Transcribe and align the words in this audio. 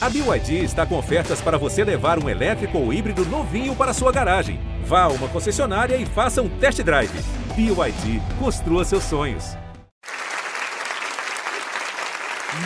A 0.00 0.08
BYD 0.08 0.62
está 0.62 0.86
com 0.86 0.96
ofertas 0.96 1.40
para 1.40 1.58
você 1.58 1.82
levar 1.82 2.22
um 2.22 2.28
elétrico 2.28 2.78
ou 2.78 2.92
híbrido 2.92 3.24
novinho 3.24 3.74
para 3.74 3.92
sua 3.92 4.12
garagem. 4.12 4.60
Vá 4.84 5.02
a 5.02 5.08
uma 5.08 5.28
concessionária 5.28 5.96
e 5.96 6.06
faça 6.06 6.40
um 6.40 6.48
test 6.60 6.80
drive. 6.84 7.10
BYD, 7.56 8.22
construa 8.38 8.84
seus 8.84 9.02
sonhos. 9.02 9.56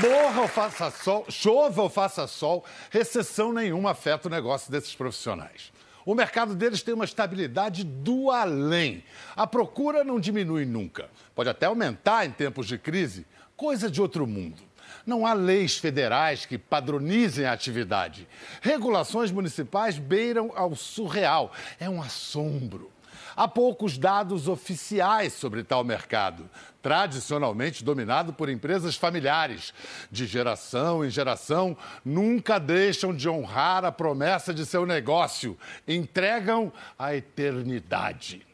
Morra 0.03 0.43
ou 0.43 0.49
faça 0.49 0.91
sol, 0.91 1.25
chova 1.31 1.81
ou 1.81 1.89
faça 1.89 2.27
sol, 2.27 2.67
recessão 2.91 3.51
nenhuma 3.51 3.93
afeta 3.93 4.29
o 4.29 4.31
negócio 4.31 4.71
desses 4.71 4.95
profissionais. 4.95 5.73
O 6.05 6.15
mercado 6.15 6.55
deles 6.55 6.83
tem 6.83 6.93
uma 6.93 7.07
estabilidade 7.07 7.83
do 7.83 8.31
além. 8.31 9.03
A 9.35 9.47
procura 9.47 10.05
não 10.05 10.21
diminui 10.21 10.67
nunca. 10.67 11.09
Pode 11.35 11.49
até 11.49 11.65
aumentar 11.65 12.27
em 12.27 12.31
tempos 12.31 12.67
de 12.67 12.77
crise, 12.77 13.25
coisa 13.57 13.91
de 13.91 14.03
outro 14.03 14.27
mundo. 14.27 14.72
Não 15.07 15.27
há 15.27 15.33
leis 15.33 15.79
federais 15.79 16.47
que 16.47 16.57
padronizem 16.57 17.45
a 17.45 17.53
atividade. 17.53 18.29
Regulações 18.61 19.31
municipais 19.31 19.99
beiram 19.99 20.53
ao 20.55 20.75
surreal. 20.75 21.53
É 21.79 21.89
um 21.89 22.01
assombro. 22.01 22.91
Há 23.35 23.49
poucos 23.49 23.97
dados 23.97 24.47
oficiais 24.47 25.33
sobre 25.33 25.65
tal 25.65 25.83
mercado, 25.83 26.49
tradicionalmente 26.83 27.83
dominado 27.83 28.33
por 28.33 28.49
empresas 28.49 28.95
familiares. 28.95 29.73
De 30.11 30.27
geração 30.27 31.05
em 31.05 31.11
geração, 31.11 31.77
nunca 32.05 32.59
deixam 32.59 33.15
de 33.15 33.29
honrar 33.29 33.85
a 33.85 33.93
promessa 33.93 34.53
de 34.53 34.67
seu 34.67 34.85
negócio, 34.85 35.57
entregam 35.89 36.71
a 36.99 37.15
eternidade. 37.15 38.52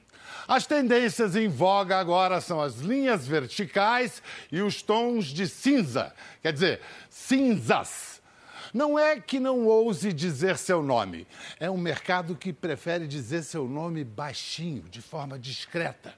As 0.48 0.66
tendências 0.66 1.36
em 1.36 1.46
voga 1.46 1.98
agora 1.98 2.40
são 2.40 2.58
as 2.58 2.76
linhas 2.76 3.28
verticais 3.28 4.22
e 4.50 4.62
os 4.62 4.80
tons 4.80 5.26
de 5.26 5.46
cinza, 5.46 6.14
quer 6.42 6.54
dizer, 6.54 6.80
cinzas. 7.10 8.22
Não 8.72 8.98
é 8.98 9.20
que 9.20 9.38
não 9.38 9.66
ouse 9.66 10.10
dizer 10.10 10.56
seu 10.56 10.82
nome, 10.82 11.26
é 11.60 11.70
um 11.70 11.76
mercado 11.76 12.34
que 12.34 12.50
prefere 12.50 13.06
dizer 13.06 13.42
seu 13.42 13.68
nome 13.68 14.02
baixinho, 14.04 14.84
de 14.90 15.02
forma 15.02 15.38
discreta. 15.38 16.14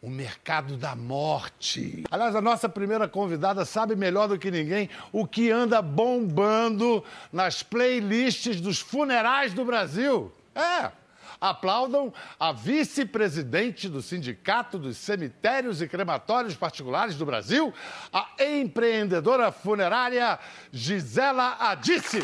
O 0.00 0.08
mercado 0.08 0.76
da 0.76 0.94
morte. 0.94 2.04
Aliás, 2.10 2.34
a 2.34 2.40
nossa 2.40 2.68
primeira 2.68 3.08
convidada 3.08 3.64
sabe 3.64 3.94
melhor 3.94 4.28
do 4.28 4.38
que 4.38 4.50
ninguém 4.50 4.88
o 5.12 5.26
que 5.26 5.50
anda 5.50 5.82
bombando 5.82 7.04
nas 7.32 7.62
playlists 7.62 8.60
dos 8.60 8.78
funerais 8.78 9.52
do 9.52 9.64
Brasil. 9.64 10.32
É, 10.54 10.92
aplaudam 11.50 12.12
a 12.38 12.52
vice-presidente 12.52 13.88
do 13.88 14.02
Sindicato 14.02 14.78
dos 14.78 14.96
Cemitérios 14.96 15.80
e 15.80 15.88
Crematórios 15.88 16.54
Particulares 16.54 17.14
do 17.14 17.26
Brasil, 17.26 17.72
a 18.12 18.28
empreendedora 18.40 19.50
funerária 19.52 20.38
Gisela 20.72 21.56
Adice. 21.58 22.22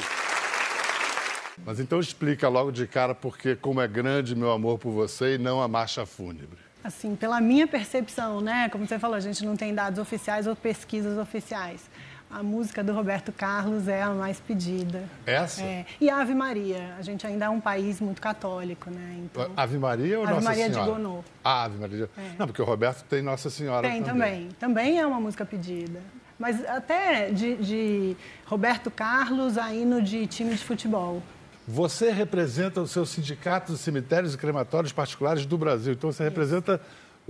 Mas 1.64 1.78
então 1.78 2.00
explica 2.00 2.48
logo 2.48 2.72
de 2.72 2.86
cara 2.86 3.14
porque 3.14 3.54
como 3.54 3.80
é 3.80 3.86
grande 3.86 4.34
meu 4.34 4.50
amor 4.50 4.78
por 4.78 4.90
você 4.90 5.34
e 5.34 5.38
não 5.38 5.62
a 5.62 5.68
marcha 5.68 6.04
fúnebre. 6.04 6.58
Assim, 6.82 7.14
pela 7.14 7.40
minha 7.40 7.68
percepção, 7.68 8.40
né? 8.40 8.68
Como 8.68 8.86
você 8.86 8.98
falou, 8.98 9.14
a 9.14 9.20
gente 9.20 9.44
não 9.44 9.56
tem 9.56 9.72
dados 9.72 10.00
oficiais 10.00 10.48
ou 10.48 10.56
pesquisas 10.56 11.16
oficiais. 11.16 11.88
A 12.32 12.42
música 12.42 12.82
do 12.82 12.94
Roberto 12.94 13.30
Carlos 13.30 13.86
é 13.88 14.00
a 14.00 14.08
mais 14.08 14.40
pedida. 14.40 15.04
Essa? 15.26 15.62
É. 15.62 15.84
E 16.00 16.08
a 16.08 16.18
Ave 16.18 16.34
Maria. 16.34 16.94
A 16.98 17.02
gente 17.02 17.26
ainda 17.26 17.44
é 17.44 17.48
um 17.50 17.60
país 17.60 18.00
muito 18.00 18.22
católico, 18.22 18.90
né? 18.90 19.18
Então, 19.18 19.50
Ave 19.54 19.76
Maria 19.76 20.18
ou 20.18 20.24
Ave 20.24 20.34
Nossa 20.36 20.48
Maria 20.48 20.72
Senhora? 20.72 20.84
de 20.84 20.90
Gonô. 20.90 21.24
Ah, 21.44 21.64
Ave 21.64 21.78
Maria. 21.78 22.08
É. 22.16 22.30
Não, 22.38 22.46
porque 22.46 22.62
o 22.62 22.64
Roberto 22.64 23.04
tem 23.04 23.20
Nossa 23.20 23.50
Senhora 23.50 23.86
Tem 23.86 24.02
também. 24.02 24.48
também. 24.48 24.48
Também 24.58 24.98
é 24.98 25.06
uma 25.06 25.20
música 25.20 25.44
pedida. 25.44 26.00
Mas 26.38 26.64
até 26.66 27.30
de, 27.30 27.56
de 27.56 28.16
Roberto 28.46 28.90
Carlos 28.90 29.58
a 29.58 29.72
hino 29.74 30.00
de 30.00 30.26
time 30.26 30.54
de 30.54 30.64
futebol. 30.64 31.22
Você 31.68 32.10
representa 32.10 32.80
o 32.80 32.88
seu 32.88 33.04
sindicato 33.04 33.72
de 33.72 33.78
cemitérios 33.78 34.32
e 34.34 34.38
crematórios 34.38 34.90
particulares 34.92 35.44
do 35.44 35.58
Brasil. 35.58 35.92
Então 35.92 36.10
você 36.10 36.24
representa 36.24 36.80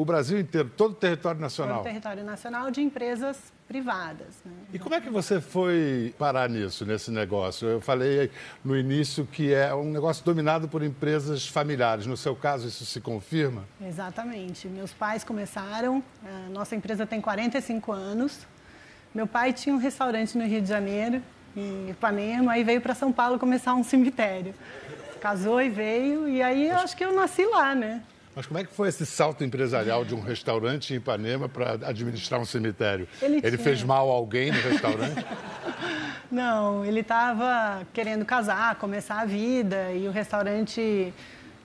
o 0.03 0.05
Brasil 0.05 0.38
inteiro, 0.38 0.71
todo 0.76 0.91
o 0.91 0.94
território 0.94 1.38
Todo 1.38 1.43
nacional. 1.43 1.81
o 1.81 1.84
território 1.84 2.25
nacional 2.25 2.71
de 2.71 2.81
empresas 2.82 3.38
privadas. 3.69 4.43
Né? 4.44 4.53
E 4.75 4.78
como 4.78 4.94
é 4.94 5.00
que 5.00 5.09
você 5.09 5.41
foi 5.41 6.12
parar 6.19 6.49
nisso, 6.49 6.84
nesse 6.84 7.10
negócio? 7.10 7.69
Eu 7.69 7.81
falei 7.81 8.31
no 8.65 8.76
início 8.76 9.25
que 9.25 9.54
é 9.54 9.72
um 9.75 9.91
negócio 9.91 10.25
dominado 10.25 10.69
por 10.69 10.82
empresas 10.82 11.47
familiares. 11.47 12.04
No 12.04 12.16
seu 12.16 12.34
caso, 12.34 12.66
isso 12.69 12.84
se 12.84 13.00
confirma? 13.00 13.65
Exatamente. 13.81 14.69
Meus 14.69 14.93
pais 14.93 15.25
começaram, 15.25 16.03
a 16.25 16.50
nossa 16.50 16.75
empresa 16.75 17.06
tem 17.06 17.21
45 17.21 17.93
anos. 17.93 18.41
Meu 19.15 19.26
pai 19.26 19.53
tinha 19.53 19.75
um 19.75 19.78
restaurante 19.78 20.37
no 20.37 20.44
Rio 20.44 20.60
de 20.60 20.69
Janeiro, 20.69 21.22
em 21.56 21.91
Ipanema, 21.91 22.53
aí 22.53 22.65
veio 22.65 22.81
para 22.81 22.94
São 22.94 23.12
Paulo 23.12 23.38
começar 23.38 23.75
um 23.75 23.84
cemitério. 23.84 24.55
Casou 25.21 25.62
e 25.62 25.69
veio, 25.71 26.28
e 26.28 26.43
aí 26.43 26.69
eu 26.69 26.76
acho 26.78 26.97
que 26.97 27.05
eu 27.05 27.15
nasci 27.15 27.44
lá, 27.47 27.75
né? 27.75 28.03
Mas 28.34 28.47
como 28.47 28.59
é 28.59 28.65
que 28.65 28.72
foi 28.72 28.88
esse 28.88 29.04
salto 29.04 29.44
empresarial 29.44 30.04
de 30.04 30.15
um 30.15 30.20
restaurante 30.20 30.94
em 30.94 30.97
Ipanema 30.97 31.48
para 31.48 31.72
administrar 31.87 32.41
um 32.41 32.44
cemitério? 32.44 33.06
Ele 33.20 33.41
tinha. 33.41 33.59
fez 33.59 33.82
mal 33.82 34.10
a 34.10 34.15
alguém 34.15 34.50
no 34.50 34.60
restaurante? 34.60 35.25
Não, 36.32 36.82
ele 36.82 37.00
estava 37.00 37.87
querendo 37.93 38.25
casar, 38.25 38.76
começar 38.76 39.20
a 39.20 39.26
vida, 39.26 39.93
e 39.93 40.09
o 40.09 40.10
restaurante 40.10 41.12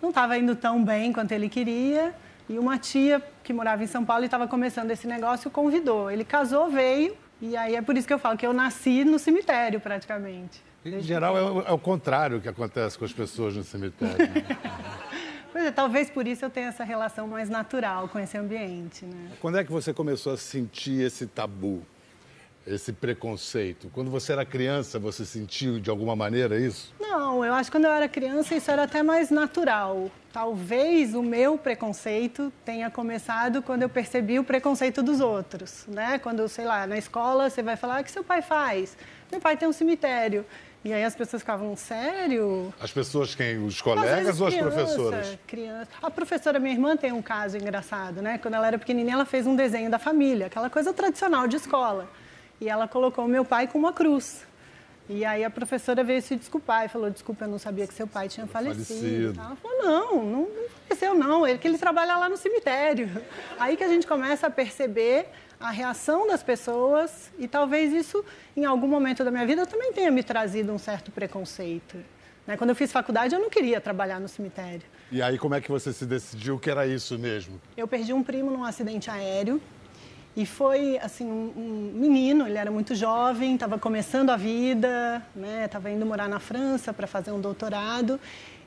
não 0.02 0.10
estava 0.10 0.38
indo 0.38 0.58
tão 0.58 0.84
bem 0.84 1.14
quanto 1.14 1.32
ele 1.32 1.48
queria. 1.48 2.14
E 2.50 2.60
uma 2.60 2.78
tia 2.78 3.22
que 3.46 3.54
morava 3.54 3.82
em 3.82 3.88
São 3.88 4.04
Paulo 4.04 4.24
e 4.24 4.26
estava 4.26 4.46
começando 4.46 4.92
esse 4.92 5.08
negócio 5.08 5.50
convidou. 5.50 6.12
Ele 6.12 6.26
casou, 6.26 6.70
veio, 6.70 7.16
e 7.42 7.56
aí 7.56 7.76
é 7.78 7.82
por 7.82 7.96
isso 7.96 8.06
que 8.06 8.14
eu 8.14 8.20
falo 8.20 8.38
que 8.38 8.46
eu 8.46 8.52
nasci 8.52 9.06
no 9.06 9.18
cemitério 9.18 9.80
praticamente. 9.80 10.62
em 10.84 11.00
geral, 11.00 11.38
é 11.38 11.42
o, 11.44 11.62
é 11.62 11.72
o 11.72 11.80
contrário 11.80 12.42
que 12.42 12.50
acontece 12.50 12.98
com 13.00 13.06
as 13.06 13.14
pessoas 13.14 13.56
no 13.56 13.64
cemitério. 13.64 14.18
é, 15.68 15.72
talvez 15.72 16.10
por 16.10 16.28
isso 16.28 16.46
eu 16.46 16.50
tenha 16.50 16.68
essa 16.68 16.84
relação 16.84 17.28
mais 17.28 17.50
natural 17.50 18.08
com 18.08 18.20
esse 18.20 18.38
ambiente, 18.38 19.06
né? 19.06 19.32
Quando 19.42 19.58
é 19.58 19.64
que 19.64 19.72
você 19.72 19.94
começou 19.94 20.34
a 20.34 20.38
sentir 20.38 21.02
esse 21.02 21.28
tabu, 21.28 21.84
esse 22.66 22.92
preconceito? 22.92 23.90
Quando 23.94 24.10
você 24.10 24.34
era 24.34 24.46
criança, 24.46 24.98
você 24.98 25.26
sentiu 25.26 25.80
de 25.80 25.90
alguma 25.90 26.16
maneira 26.16 26.60
isso? 26.60 26.94
Não, 27.00 27.44
eu 27.44 27.54
acho 27.54 27.70
que 27.70 27.78
quando 27.78 27.86
eu 27.86 27.92
era 27.92 28.08
criança 28.08 28.56
isso 28.56 28.70
era 28.72 28.84
até 28.84 29.04
mais 29.04 29.30
natural. 29.30 30.10
Talvez 30.32 31.14
o 31.16 31.24
meu 31.24 31.58
preconceito 31.58 32.52
tenha 32.64 32.90
começado 32.92 33.62
quando 33.62 33.82
eu 33.82 33.90
percebi 33.90 34.38
o 34.38 34.44
preconceito 34.44 35.02
dos 35.02 35.20
outros, 35.20 35.86
né? 35.88 36.20
Quando, 36.20 36.48
sei 36.48 36.66
lá, 36.66 36.86
na 36.86 36.98
escola 36.98 37.50
você 37.50 37.64
vai 37.64 37.76
falar, 37.76 38.02
o 38.02 38.04
que 38.04 38.12
seu 38.12 38.24
pai 38.24 38.42
faz? 38.42 38.98
Meu 39.32 39.42
pai 39.42 39.58
tem 39.58 39.68
um 39.68 39.74
cemitério. 39.74 40.46
E 40.84 40.94
aí 40.94 41.04
as 41.04 41.16
pessoas 41.16 41.42
ficavam, 41.42 41.76
sério? 41.76 42.74
As 42.80 42.92
pessoas 42.92 43.36
quem? 43.36 43.66
Os 43.66 43.82
colegas 43.82 44.40
ou 44.40 44.48
as 44.48 44.54
criança, 44.54 44.72
professoras? 44.72 45.40
Criança. 45.46 45.92
A 46.02 46.10
professora, 46.10 46.60
minha 46.60 46.74
irmã, 46.74 46.96
tem 46.96 47.12
um 47.12 47.22
caso 47.22 47.58
engraçado, 47.58 48.22
né? 48.22 48.38
Quando 48.38 48.54
ela 48.54 48.68
era 48.68 48.78
pequenininha, 48.78 49.16
ela 49.16 49.26
fez 49.26 49.46
um 49.46 49.56
desenho 49.56 49.90
da 49.90 50.00
família, 50.00 50.48
aquela 50.48 50.70
coisa 50.70 50.94
tradicional 50.94 51.48
de 51.48 51.58
escola. 51.58 52.10
E 52.62 52.70
ela 52.70 52.88
colocou 52.88 53.26
o 53.26 53.28
meu 53.28 53.44
pai 53.44 53.68
com 53.68 53.78
uma 53.78 53.92
cruz. 53.92 54.46
E 55.10 55.24
aí 55.24 55.44
a 55.44 55.50
professora 55.50 56.04
veio 56.04 56.22
se 56.22 56.36
desculpar 56.36 56.86
e 56.86 56.90
falou: 56.90 57.10
Desculpa, 57.10 57.46
eu 57.46 57.50
não 57.50 57.60
sabia 57.60 57.88
que 57.88 57.94
seu 57.94 58.08
pai 58.08 58.28
tinha 58.28 58.46
falecido. 58.46 58.86
falecido. 58.86 59.40
Ela 59.40 59.56
falou: 59.56 59.84
Não, 59.84 60.16
não, 60.16 60.42
não 60.42 60.70
faleceu, 60.88 61.14
não. 61.14 61.48
Ele 61.48 61.58
que 61.58 61.68
ele 61.68 61.78
trabalha 61.78 62.18
lá 62.18 62.28
no 62.28 62.36
cemitério. 62.36 63.10
Aí 63.58 63.78
que 63.78 63.84
a 63.84 63.88
gente 63.88 64.06
começa 64.06 64.48
a 64.48 64.50
perceber 64.50 65.28
a 65.60 65.72
reação 65.72 66.28
das 66.28 66.44
pessoas 66.44 67.32
e 67.38 67.48
talvez 67.48 67.94
isso, 67.94 68.24
em 68.56 68.66
algum 68.66 68.88
momento 68.88 69.24
da 69.24 69.32
minha 69.32 69.46
vida, 69.46 69.66
também 69.66 69.92
tenha 69.92 70.12
me 70.12 70.24
trazido 70.24 70.72
um 70.72 70.78
certo 70.78 71.12
preconceito. 71.12 71.98
Né? 72.46 72.56
Quando 72.56 72.70
eu 72.70 72.76
fiz 72.76 72.92
faculdade, 72.92 73.34
eu 73.36 73.42
não 73.42 73.50
queria 73.50 73.82
trabalhar 73.82 74.20
no 74.20 74.28
cemitério. 74.28 74.84
E 75.12 75.22
aí, 75.22 75.38
como 75.38 75.56
é 75.56 75.62
que 75.62 75.70
você 75.70 75.92
se 75.92 76.06
decidiu 76.06 76.60
que 76.60 76.70
era 76.70 76.86
isso 76.86 77.18
mesmo? 77.18 77.60
Eu 77.76 77.88
perdi 77.88 78.14
um 78.14 78.24
primo 78.24 78.52
num 78.52 78.64
acidente 78.64 79.10
aéreo 79.10 79.62
e 80.36 80.46
foi 80.46 81.00
assim 81.00 81.26
um, 81.26 81.52
um 81.56 81.92
menino, 81.96 82.48
ele 82.48 82.58
era 82.58 82.70
muito 82.70 82.94
jovem, 82.94 83.56
estava 83.56 83.80
começando 83.80 84.30
a 84.30 84.38
vida, 84.38 85.22
né? 85.36 85.66
Estava 85.66 85.90
indo 85.90 86.06
morar 86.06 86.30
na 86.30 86.40
França 86.40 86.94
para 86.94 87.08
fazer 87.08 87.32
um 87.32 87.42
doutorado. 87.42 88.20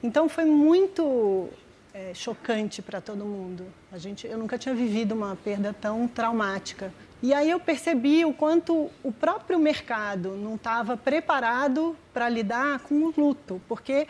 Então 0.02 0.28
foi 0.28 0.44
muito 0.44 1.48
é, 1.94 2.12
chocante 2.14 2.80
para 2.80 3.00
todo 3.00 3.24
mundo. 3.24 3.66
A 3.92 3.98
gente, 3.98 4.26
eu 4.26 4.38
nunca 4.38 4.58
tinha 4.58 4.74
vivido 4.74 5.12
uma 5.12 5.36
perda 5.36 5.74
tão 5.78 6.06
traumática. 6.06 6.92
E 7.22 7.34
aí 7.34 7.50
eu 7.50 7.60
percebi 7.60 8.24
o 8.24 8.32
quanto 8.32 8.90
o 9.02 9.12
próprio 9.12 9.58
mercado 9.58 10.30
não 10.36 10.54
estava 10.54 10.96
preparado 10.96 11.94
para 12.14 12.28
lidar 12.28 12.80
com 12.80 12.94
o 12.94 13.14
luto, 13.14 13.60
porque 13.68 14.06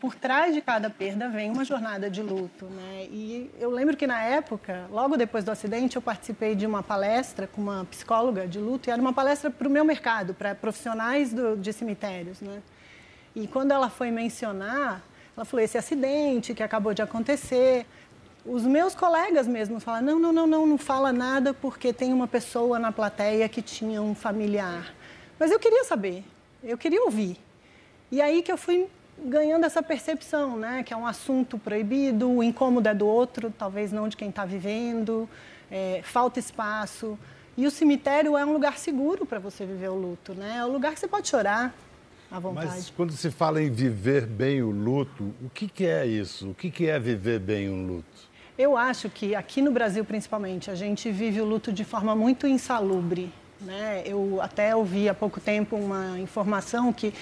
por 0.00 0.14
trás 0.14 0.54
de 0.54 0.60
cada 0.60 0.88
perda 0.88 1.28
vem 1.28 1.50
uma 1.50 1.64
jornada 1.64 2.10
de 2.10 2.22
luto, 2.22 2.66
né? 2.66 3.06
E 3.10 3.50
eu 3.58 3.70
lembro 3.70 3.96
que 3.96 4.06
na 4.06 4.22
época, 4.22 4.86
logo 4.90 5.16
depois 5.16 5.44
do 5.44 5.50
acidente, 5.50 5.96
eu 5.96 6.02
participei 6.02 6.54
de 6.54 6.66
uma 6.66 6.82
palestra 6.82 7.46
com 7.46 7.60
uma 7.60 7.84
psicóloga 7.86 8.46
de 8.46 8.58
luto 8.58 8.88
e 8.88 8.92
era 8.92 9.00
uma 9.00 9.12
palestra 9.12 9.50
para 9.50 9.66
o 9.68 9.70
meu 9.70 9.84
mercado, 9.84 10.34
para 10.34 10.54
profissionais 10.54 11.32
do, 11.32 11.56
de 11.56 11.72
cemitérios, 11.72 12.40
né? 12.40 12.62
E 13.34 13.46
quando 13.46 13.72
ela 13.72 13.90
foi 13.90 14.10
mencionar, 14.10 15.02
ela 15.36 15.44
falou 15.44 15.64
esse 15.64 15.76
acidente 15.76 16.54
que 16.54 16.62
acabou 16.62 16.94
de 16.94 17.02
acontecer. 17.02 17.86
Os 18.46 18.62
meus 18.62 18.94
colegas 18.94 19.46
mesmo 19.46 19.80
falaram: 19.80 20.06
não, 20.06 20.18
não, 20.18 20.32
não, 20.32 20.46
não, 20.46 20.66
não 20.66 20.78
fala 20.78 21.12
nada 21.12 21.52
porque 21.52 21.92
tem 21.92 22.12
uma 22.12 22.28
pessoa 22.28 22.78
na 22.78 22.92
plateia 22.92 23.48
que 23.48 23.60
tinha 23.60 24.00
um 24.00 24.14
familiar. 24.14 24.94
Mas 25.38 25.50
eu 25.50 25.58
queria 25.58 25.84
saber, 25.84 26.24
eu 26.62 26.78
queria 26.78 27.02
ouvir. 27.02 27.36
E 28.12 28.22
aí 28.22 28.42
que 28.42 28.52
eu 28.52 28.56
fui 28.56 28.86
ganhando 29.18 29.64
essa 29.64 29.82
percepção, 29.82 30.56
né? 30.56 30.82
Que 30.84 30.94
é 30.94 30.96
um 30.96 31.06
assunto 31.06 31.58
proibido, 31.58 32.30
o 32.30 32.42
incômodo 32.42 32.88
é 32.88 32.94
do 32.94 33.06
outro, 33.06 33.52
talvez 33.56 33.90
não 33.90 34.08
de 34.08 34.16
quem 34.16 34.28
está 34.28 34.44
vivendo, 34.44 35.28
é, 35.70 36.00
falta 36.04 36.38
espaço. 36.38 37.18
E 37.56 37.66
o 37.66 37.70
cemitério 37.70 38.36
é 38.36 38.44
um 38.44 38.52
lugar 38.52 38.78
seguro 38.78 39.24
para 39.24 39.38
você 39.38 39.64
viver 39.64 39.88
o 39.88 39.94
luto, 39.94 40.34
né? 40.34 40.58
É 40.58 40.64
um 40.64 40.72
lugar 40.72 40.92
que 40.92 41.00
você 41.00 41.08
pode 41.08 41.28
chorar 41.28 41.74
à 42.34 42.40
vontade. 42.40 42.66
Mas 42.66 42.90
quando 42.90 43.12
se 43.12 43.30
fala 43.30 43.62
em 43.62 43.70
viver 43.70 44.26
bem 44.26 44.62
o 44.62 44.70
luto, 44.70 45.32
o 45.42 45.48
que, 45.48 45.68
que 45.68 45.86
é 45.86 46.04
isso? 46.04 46.50
O 46.50 46.54
que, 46.54 46.70
que 46.70 46.88
é 46.88 46.98
viver 46.98 47.38
bem 47.38 47.70
um 47.70 47.86
luto? 47.86 48.34
Eu 48.58 48.76
acho 48.76 49.08
que 49.08 49.34
aqui 49.34 49.62
no 49.62 49.70
Brasil, 49.70 50.04
principalmente, 50.04 50.70
a 50.70 50.74
gente 50.74 51.10
vive 51.10 51.40
o 51.40 51.44
luto 51.44 51.72
de 51.72 51.84
forma 51.84 52.14
muito 52.14 52.46
insalubre. 52.46 53.32
Né? 53.60 54.02
Eu 54.04 54.40
até 54.42 54.74
ouvi 54.74 55.08
há 55.08 55.14
pouco 55.14 55.40
tempo 55.40 55.76
uma 55.76 56.18
informação 56.18 56.92
que 56.92 57.14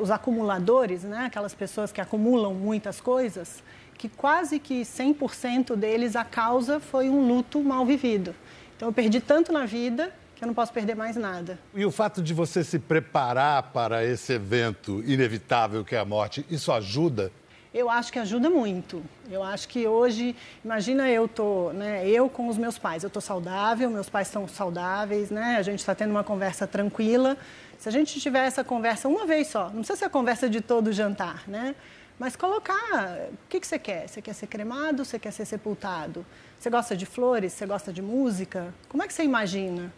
os 0.00 0.10
acumuladores, 0.10 1.02
né, 1.02 1.24
aquelas 1.26 1.52
pessoas 1.52 1.90
que 1.90 2.00
acumulam 2.00 2.54
muitas 2.54 3.00
coisas, 3.00 3.62
que 3.98 4.08
quase 4.08 4.58
que 4.58 4.82
100% 4.82 5.74
deles 5.74 6.14
a 6.14 6.24
causa 6.24 6.78
foi 6.78 7.08
um 7.08 7.26
luto 7.26 7.60
mal 7.60 7.84
vivido. 7.84 8.34
Então 8.76 8.88
eu 8.88 8.92
perdi 8.92 9.20
tanto 9.20 9.52
na 9.52 9.66
vida 9.66 10.12
eu 10.44 10.46
não 10.46 10.54
posso 10.54 10.72
perder 10.72 10.94
mais 10.94 11.16
nada. 11.16 11.58
E 11.74 11.84
o 11.84 11.90
fato 11.90 12.22
de 12.22 12.32
você 12.32 12.62
se 12.62 12.78
preparar 12.78 13.62
para 13.72 14.04
esse 14.04 14.34
evento 14.34 15.02
inevitável 15.06 15.84
que 15.84 15.94
é 15.94 15.98
a 15.98 16.04
morte, 16.04 16.44
isso 16.50 16.70
ajuda? 16.70 17.32
Eu 17.72 17.90
acho 17.90 18.12
que 18.12 18.20
ajuda 18.20 18.48
muito. 18.48 19.02
Eu 19.28 19.42
acho 19.42 19.66
que 19.68 19.86
hoje, 19.86 20.36
imagina 20.64 21.10
eu 21.10 21.26
tô, 21.26 21.72
né, 21.72 22.08
eu 22.08 22.28
com 22.28 22.48
os 22.48 22.56
meus 22.56 22.78
pais, 22.78 23.02
eu 23.02 23.10
tô 23.10 23.20
saudável, 23.20 23.90
meus 23.90 24.08
pais 24.08 24.28
estão 24.28 24.46
saudáveis, 24.46 25.30
né? 25.30 25.56
A 25.58 25.62
gente 25.62 25.80
está 25.80 25.92
tendo 25.92 26.10
uma 26.10 26.22
conversa 26.22 26.68
tranquila. 26.68 27.36
Se 27.78 27.88
a 27.88 27.92
gente 27.92 28.20
tiver 28.20 28.46
essa 28.46 28.62
conversa 28.62 29.08
uma 29.08 29.26
vez 29.26 29.48
só, 29.48 29.64
não 29.64 29.78
precisa 29.78 29.96
ser 29.96 30.04
a 30.04 30.10
conversa 30.10 30.48
de 30.48 30.60
todo 30.60 30.88
o 30.88 30.92
jantar, 30.92 31.42
né? 31.48 31.74
Mas 32.16 32.36
colocar, 32.36 33.28
o 33.32 33.48
que, 33.48 33.58
que 33.58 33.66
você 33.66 33.78
quer? 33.78 34.08
Você 34.08 34.22
quer 34.22 34.34
ser 34.34 34.46
cremado? 34.46 35.04
Você 35.04 35.18
quer 35.18 35.32
ser 35.32 35.44
sepultado? 35.44 36.24
Você 36.56 36.70
gosta 36.70 36.96
de 36.96 37.04
flores? 37.04 37.52
Você 37.52 37.66
gosta 37.66 37.92
de 37.92 38.00
música? 38.00 38.72
Como 38.88 39.02
é 39.02 39.08
que 39.08 39.12
você 39.12 39.24
imagina? 39.24 39.92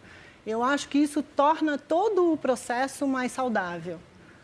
Eu 0.47 0.63
acho 0.63 0.87
que 0.87 0.97
isso 0.97 1.21
torna 1.21 1.77
todo 1.77 2.31
o 2.31 2.37
processo 2.37 3.05
mais 3.05 3.33
saudável. 3.33 3.99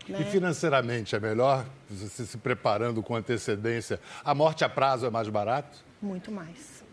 Né? 0.05 0.19
E 0.19 0.25
financeiramente 0.25 1.15
é 1.15 1.19
melhor, 1.19 1.65
você 1.89 2.25
se 2.25 2.37
preparando 2.37 3.01
com 3.01 3.15
antecedência, 3.15 4.01
a 4.21 4.35
morte 4.35 4.65
a 4.65 4.69
prazo 4.69 5.05
é 5.05 5.09
mais 5.09 5.29
barato? 5.29 5.77
Muito 6.01 6.29
mais. 6.29 6.83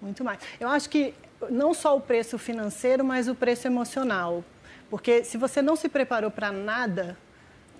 Muito 0.00 0.22
mais. 0.22 0.38
Eu 0.60 0.68
acho 0.68 0.88
que 0.88 1.12
não 1.50 1.74
só 1.74 1.96
o 1.96 2.00
preço 2.00 2.38
financeiro, 2.38 3.04
mas 3.04 3.26
o 3.26 3.34
preço 3.34 3.66
emocional. 3.66 4.44
Porque 4.88 5.24
se 5.24 5.36
você 5.36 5.60
não 5.60 5.74
se 5.74 5.88
preparou 5.88 6.30
para 6.30 6.52
nada, 6.52 7.18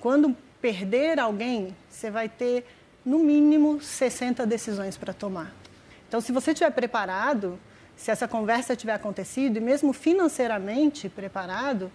quando 0.00 0.36
perder 0.60 1.20
alguém, 1.20 1.76
você 1.88 2.10
vai 2.10 2.28
ter 2.28 2.66
no 3.04 3.20
mínimo 3.20 3.80
60 3.80 4.44
decisões 4.44 4.96
para 4.96 5.14
tomar. 5.14 5.54
Então, 6.08 6.20
se 6.20 6.32
você 6.32 6.50
estiver 6.50 6.72
preparado, 6.72 7.56
se 7.96 8.10
essa 8.10 8.28
conversa 8.28 8.76
tiver 8.76 8.92
acontecido 8.92 9.56
e 9.56 9.60
mesmo 9.60 9.92
financeiramente 9.92 11.08
preparado, 11.08 11.90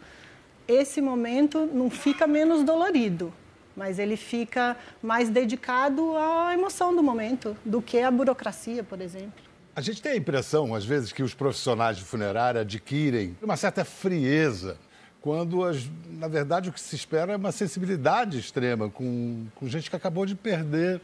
esse 0.68 1.02
momento 1.02 1.70
não 1.72 1.90
fica 1.90 2.26
menos 2.26 2.64
dolorido, 2.64 3.34
mas 3.76 4.00
ele 4.00 4.18
fica 4.18 4.76
mais 5.02 5.30
dedicado 5.30 6.16
à 6.18 6.54
emoção 6.54 6.96
do 6.96 7.04
momento 7.04 7.56
do 7.64 7.82
que 7.82 8.00
à 8.00 8.10
burocracia, 8.10 8.84
por 8.84 9.00
exemplo. 9.02 9.52
A 9.76 9.80
gente 9.80 10.02
tem 10.02 10.14
a 10.14 10.16
impressão, 10.18 10.76
às 10.76 10.84
vezes, 10.84 11.14
que 11.14 11.24
os 11.24 11.34
profissionais 11.34 11.98
de 11.98 12.04
funerária 12.04 12.62
adquirem 12.62 13.38
uma 13.42 13.56
certa 13.56 13.86
frieza 13.86 14.78
quando, 15.22 15.64
as, 15.64 15.90
na 16.10 16.28
verdade, 16.28 16.70
o 16.70 16.74
que 16.74 16.82
se 16.82 16.96
espera 16.96 17.34
é 17.34 17.36
uma 17.38 17.52
sensibilidade 17.52 18.40
extrema 18.40 18.90
com, 18.90 19.46
com 19.56 19.68
gente 19.68 19.90
que 19.90 19.96
acabou 19.96 20.26
de 20.26 20.36
perder, 20.36 21.00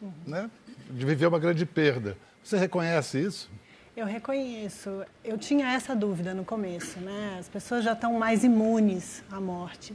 uhum. 0.00 0.12
né? 0.26 0.50
de 0.88 1.04
viver 1.04 1.26
uma 1.26 1.38
grande 1.38 1.66
perda. 1.66 2.16
Você 2.42 2.56
reconhece 2.56 3.20
isso? 3.20 3.50
Eu 3.96 4.04
reconheço. 4.04 5.02
Eu 5.24 5.38
tinha 5.38 5.72
essa 5.72 5.96
dúvida 5.96 6.34
no 6.34 6.44
começo, 6.44 7.00
né? 7.00 7.38
As 7.40 7.48
pessoas 7.48 7.82
já 7.82 7.94
estão 7.94 8.12
mais 8.18 8.44
imunes 8.44 9.24
à 9.32 9.40
morte. 9.40 9.94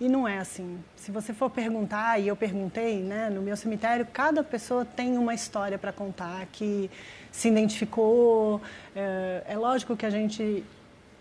E 0.00 0.08
não 0.08 0.26
é 0.26 0.38
assim. 0.38 0.78
Se 0.94 1.10
você 1.10 1.34
for 1.34 1.50
perguntar, 1.50 2.20
e 2.20 2.28
eu 2.28 2.36
perguntei, 2.36 3.02
né, 3.02 3.28
no 3.28 3.42
meu 3.42 3.56
cemitério, 3.56 4.06
cada 4.12 4.44
pessoa 4.44 4.84
tem 4.84 5.18
uma 5.18 5.34
história 5.34 5.76
para 5.76 5.92
contar 5.92 6.46
que 6.52 6.88
se 7.32 7.48
identificou. 7.48 8.62
É, 8.94 9.42
é 9.48 9.56
lógico 9.56 9.96
que 9.96 10.06
a 10.06 10.10
gente 10.10 10.62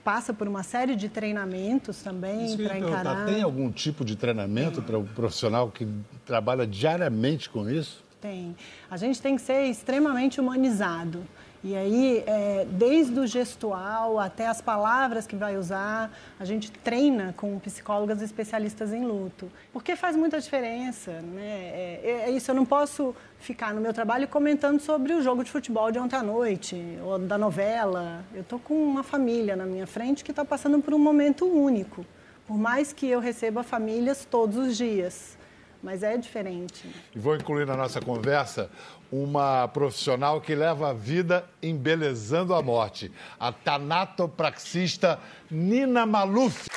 passa 0.04 0.32
por 0.32 0.48
uma 0.48 0.62
série 0.62 0.96
de 0.96 1.10
treinamentos 1.10 2.04
também 2.04 2.56
para 2.58 2.78
encarar. 2.78 3.26
Tem 3.26 3.42
algum 3.42 3.72
tipo 3.72 4.06
de 4.06 4.16
treinamento 4.16 4.84
para 4.84 5.00
o 5.00 5.04
profissional 5.04 5.72
que 5.72 5.88
trabalha 6.28 6.68
diariamente 6.68 7.50
com 7.50 7.68
isso? 7.68 8.04
Tem. 8.22 8.56
A 8.90 8.98
gente 8.98 9.20
tem 9.20 9.36
que 9.36 9.42
ser 9.42 9.66
extremamente 9.66 10.40
humanizado. 10.40 11.24
E 11.62 11.76
aí, 11.76 12.24
é, 12.26 12.66
desde 12.70 13.20
o 13.20 13.28
gestual 13.28 14.18
até 14.18 14.48
as 14.48 14.62
palavras 14.62 15.28
que 15.28 15.36
vai 15.36 15.58
usar, 15.58 16.10
a 16.40 16.46
gente 16.46 16.72
treina 16.72 17.34
com 17.36 17.60
psicólogas 17.60 18.22
especialistas 18.22 18.94
em 18.94 19.06
luto. 19.06 19.52
Porque 19.74 19.94
faz 19.98 20.16
muita 20.16 20.40
diferença, 20.40 21.20
né? 21.22 21.42
É, 21.42 22.02
é, 22.04 22.30
é 22.30 22.32
isso, 22.32 22.50
eu 22.50 22.56
não 22.56 22.66
posso 22.66 23.14
ficar 23.40 23.74
no 23.74 23.82
meu 23.82 23.94
trabalho 23.94 24.26
comentando 24.28 24.80
sobre 24.80 25.12
o 25.14 25.22
jogo 25.22 25.44
de 25.44 25.52
futebol 25.52 25.92
de 25.92 26.00
ontem 26.00 26.16
à 26.16 26.24
noite, 26.24 26.98
ou 27.04 27.20
da 27.20 27.38
novela. 27.38 28.24
Eu 28.34 28.42
estou 28.42 28.60
com 28.60 28.76
uma 28.76 29.04
família 29.04 29.56
na 29.58 29.66
minha 29.66 29.86
frente 29.86 30.24
que 30.24 30.32
está 30.32 30.46
passando 30.46 30.80
por 30.80 30.94
um 30.94 31.00
momento 31.00 31.46
único. 31.46 32.06
Por 32.48 32.58
mais 32.58 32.94
que 32.94 33.06
eu 33.06 33.20
receba 33.20 33.64
famílias 33.64 34.24
todos 34.24 34.56
os 34.56 34.78
dias 34.78 35.38
mas 35.82 36.04
é 36.04 36.18
diferente. 36.18 36.86
E 37.16 37.20
vou 37.20 37.36
incluir 37.36 37.66
na 37.66 37.76
nossa 37.76 38.02
conversa 38.02 38.70
uma 39.12 39.68
profissional 39.68 40.40
que 40.40 40.54
leva 40.54 40.90
a 40.90 40.94
vida 40.94 41.46
embelezando 41.62 42.54
a 42.54 42.62
morte, 42.62 43.12
a 43.40 43.52
tanatopraxista 43.52 45.20
Nina 45.50 46.06
Maluf. 46.06 46.70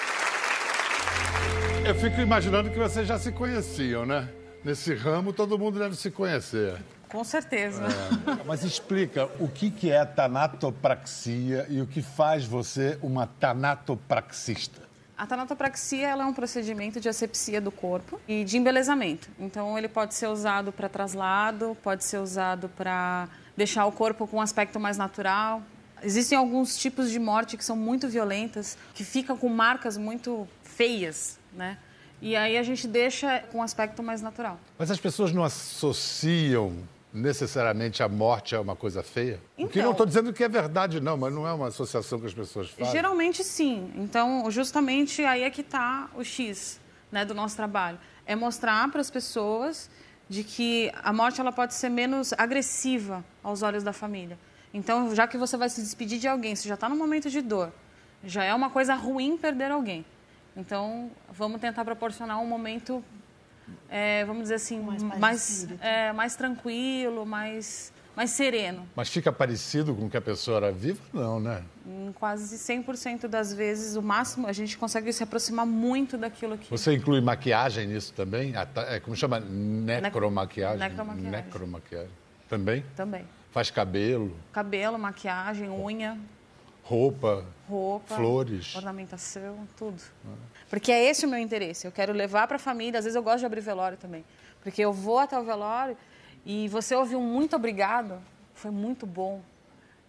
Eu 1.86 1.94
fico 1.94 2.20
imaginando 2.20 2.70
que 2.70 2.78
vocês 2.78 3.06
já 3.06 3.18
se 3.18 3.32
conheciam, 3.32 4.06
né? 4.06 4.28
Nesse 4.64 4.94
ramo 4.94 5.32
todo 5.32 5.58
mundo 5.58 5.78
deve 5.78 5.96
se 5.96 6.10
conhecer. 6.10 6.80
Com 7.08 7.24
certeza. 7.24 7.82
É. 7.84 8.44
Mas 8.46 8.62
explica 8.64 9.28
o 9.38 9.48
que, 9.48 9.70
que 9.70 9.90
é 9.90 10.04
tanatopraxia 10.04 11.66
e 11.68 11.80
o 11.80 11.86
que 11.86 12.00
faz 12.00 12.46
você 12.46 12.98
uma 13.02 13.26
tanatopraxista. 13.26 14.91
A 15.22 15.26
tanatopraxia 15.26 16.08
é 16.08 16.16
um 16.16 16.32
procedimento 16.32 16.98
de 16.98 17.08
asepsia 17.08 17.60
do 17.60 17.70
corpo 17.70 18.20
e 18.26 18.42
de 18.42 18.58
embelezamento. 18.58 19.28
Então, 19.38 19.78
ele 19.78 19.86
pode 19.86 20.14
ser 20.14 20.26
usado 20.26 20.72
para 20.72 20.88
traslado, 20.88 21.76
pode 21.80 22.02
ser 22.02 22.18
usado 22.18 22.68
para 22.70 23.28
deixar 23.56 23.86
o 23.86 23.92
corpo 23.92 24.26
com 24.26 24.38
um 24.38 24.40
aspecto 24.40 24.80
mais 24.80 24.98
natural. 24.98 25.62
Existem 26.02 26.36
alguns 26.36 26.76
tipos 26.76 27.08
de 27.08 27.20
morte 27.20 27.56
que 27.56 27.64
são 27.64 27.76
muito 27.76 28.08
violentas, 28.08 28.76
que 28.94 29.04
ficam 29.04 29.36
com 29.36 29.48
marcas 29.48 29.96
muito 29.96 30.48
feias, 30.64 31.38
né? 31.52 31.78
E 32.20 32.34
aí 32.34 32.58
a 32.58 32.62
gente 32.64 32.88
deixa 32.88 33.44
com 33.52 33.58
um 33.58 33.62
aspecto 33.62 34.02
mais 34.02 34.20
natural. 34.20 34.58
Mas 34.76 34.90
as 34.90 34.98
pessoas 34.98 35.32
não 35.32 35.44
associam 35.44 36.78
necessariamente 37.12 38.02
a 38.02 38.08
morte 38.08 38.54
é 38.54 38.58
uma 38.58 38.74
coisa 38.74 39.02
feia? 39.02 39.40
Então, 39.56 39.66
o 39.66 39.68
que 39.68 39.82
não 39.82 39.90
estou 39.92 40.06
dizendo 40.06 40.32
que 40.32 40.42
é 40.42 40.48
verdade, 40.48 41.00
não, 41.00 41.16
mas 41.16 41.32
não 41.32 41.46
é 41.46 41.52
uma 41.52 41.68
associação 41.68 42.18
que 42.18 42.26
as 42.26 42.34
pessoas 42.34 42.70
fazem. 42.70 42.92
Geralmente 42.92 43.44
sim. 43.44 43.92
Então, 43.96 44.50
justamente 44.50 45.22
aí 45.24 45.42
é 45.42 45.50
que 45.50 45.60
está 45.60 46.08
o 46.16 46.24
X 46.24 46.80
né, 47.10 47.24
do 47.24 47.34
nosso 47.34 47.54
trabalho. 47.54 47.98
É 48.24 48.34
mostrar 48.34 48.90
para 48.90 49.00
as 49.00 49.10
pessoas 49.10 49.90
de 50.28 50.42
que 50.42 50.90
a 51.02 51.12
morte 51.12 51.40
ela 51.40 51.52
pode 51.52 51.74
ser 51.74 51.90
menos 51.90 52.32
agressiva 52.32 53.22
aos 53.42 53.62
olhos 53.62 53.82
da 53.82 53.92
família. 53.92 54.38
Então, 54.72 55.14
já 55.14 55.26
que 55.26 55.36
você 55.36 55.56
vai 55.56 55.68
se 55.68 55.82
despedir 55.82 56.18
de 56.18 56.26
alguém, 56.26 56.56
você 56.56 56.66
já 56.66 56.74
está 56.74 56.88
num 56.88 56.96
momento 56.96 57.28
de 57.28 57.42
dor, 57.42 57.70
já 58.24 58.42
é 58.42 58.54
uma 58.54 58.70
coisa 58.70 58.94
ruim 58.94 59.36
perder 59.36 59.70
alguém. 59.70 60.06
Então, 60.56 61.10
vamos 61.30 61.60
tentar 61.60 61.84
proporcionar 61.84 62.40
um 62.40 62.46
momento 62.46 63.04
é, 63.88 64.24
vamos 64.24 64.42
dizer 64.42 64.54
assim, 64.54 64.80
mais, 64.80 65.02
mais, 65.02 65.68
é, 65.80 66.12
mais 66.12 66.36
tranquilo, 66.36 67.26
mais, 67.26 67.92
mais 68.16 68.30
sereno. 68.30 68.86
Mas 68.94 69.08
fica 69.08 69.32
parecido 69.32 69.94
com 69.94 70.06
o 70.06 70.10
que 70.10 70.16
a 70.16 70.20
pessoa 70.20 70.58
era 70.58 70.72
viva? 70.72 71.00
Não, 71.12 71.40
né? 71.40 71.62
Em 71.86 72.12
quase 72.12 72.56
100% 72.56 73.26
das 73.28 73.52
vezes, 73.52 73.96
o 73.96 74.02
máximo, 74.02 74.46
a 74.46 74.52
gente 74.52 74.76
consegue 74.78 75.12
se 75.12 75.22
aproximar 75.22 75.66
muito 75.66 76.16
daquilo 76.16 76.56
que... 76.56 76.70
Você 76.70 76.94
inclui 76.94 77.20
maquiagem 77.20 77.86
nisso 77.86 78.12
também? 78.14 78.54
É, 78.88 79.00
como 79.00 79.16
chama? 79.16 79.40
Necromaquiagem? 79.40 80.78
Necromaquiagem. 80.78 81.30
Necromaquiagem. 81.30 82.10
Também? 82.48 82.84
Também. 82.96 83.24
Faz 83.50 83.70
cabelo? 83.70 84.34
Cabelo, 84.52 84.98
maquiagem, 84.98 85.68
unha. 85.68 86.18
Roupa, 86.84 87.46
roupa, 87.68 88.16
flores, 88.16 88.74
ornamentação, 88.74 89.66
tudo. 89.76 90.02
Porque 90.68 90.90
é 90.90 91.04
esse 91.04 91.24
o 91.24 91.28
meu 91.28 91.38
interesse. 91.38 91.86
Eu 91.86 91.92
quero 91.92 92.12
levar 92.12 92.46
para 92.48 92.56
a 92.56 92.58
família. 92.58 92.98
Às 92.98 93.04
vezes 93.04 93.16
eu 93.16 93.22
gosto 93.22 93.40
de 93.40 93.46
abrir 93.46 93.60
velório 93.60 93.96
também, 93.96 94.24
porque 94.62 94.82
eu 94.82 94.92
vou 94.92 95.18
até 95.18 95.38
o 95.38 95.44
velório 95.44 95.96
e 96.44 96.68
você 96.68 96.94
ouviu 96.94 97.20
um 97.20 97.26
muito 97.26 97.54
obrigado. 97.54 98.20
Foi 98.54 98.70
muito 98.70 99.06
bom. 99.06 99.40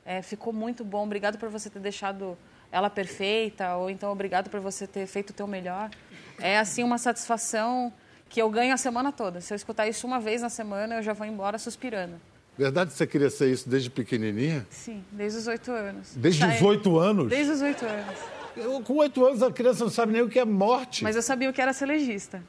É, 0.06 0.22
ficou 0.22 0.52
muito 0.52 0.84
bom. 0.84 1.04
Obrigado 1.04 1.38
por 1.38 1.50
você 1.50 1.70
ter 1.70 1.80
deixado 1.80 2.38
ela 2.72 2.90
perfeita, 2.90 3.76
ou 3.76 3.90
então 3.90 4.12
obrigado 4.12 4.50
por 4.50 4.60
você 4.60 4.88
ter 4.88 5.06
feito 5.06 5.30
o 5.30 5.34
teu 5.34 5.46
melhor. 5.46 5.92
É 6.40 6.58
assim 6.58 6.84
uma 6.84 6.98
satisfação 6.98 7.94
que 8.28 8.42
eu 8.42 8.50
ganho 8.50 8.74
a 8.74 8.78
semana 8.78 9.12
toda. 9.12 9.40
Se 9.40 9.54
eu 9.54 9.56
escutar 9.56 9.88
isso 9.88 10.08
uma 10.08 10.20
vez 10.20 10.42
na 10.42 10.50
semana, 10.50 10.96
eu 10.96 11.04
já 11.04 11.14
vou 11.14 11.28
embora 11.28 11.60
suspirando. 11.60 12.20
Verdade 12.58 12.92
que 12.92 12.98
você 12.98 13.08
queria 13.08 13.30
ser 13.30 13.52
isso 13.52 13.68
desde 13.68 13.90
pequenininha? 13.90 14.66
Sim, 14.70 15.04
desde 15.12 15.40
os 15.40 15.48
oito 15.48 15.72
anos. 15.72 16.14
Desde 16.16 16.46
os 16.46 16.62
oito 16.62 17.00
anos? 17.00 17.30
Desde 17.30 17.52
os 17.52 17.62
oito 17.62 17.86
anos. 17.86 18.20
Eu, 18.56 18.82
com 18.82 18.98
oito 18.98 19.26
anos 19.26 19.42
a 19.42 19.52
criança 19.52 19.84
não 19.84 19.92
sabe 19.92 20.14
nem 20.14 20.22
o 20.22 20.30
que 20.30 20.38
é 20.38 20.46
morte. 20.46 21.04
Mas 21.04 21.16
eu 21.16 21.22
sabia 21.24 21.50
o 21.50 21.54
que 21.54 21.62
era 21.62 21.74
ser 21.74 21.88
legista. 21.88 22.44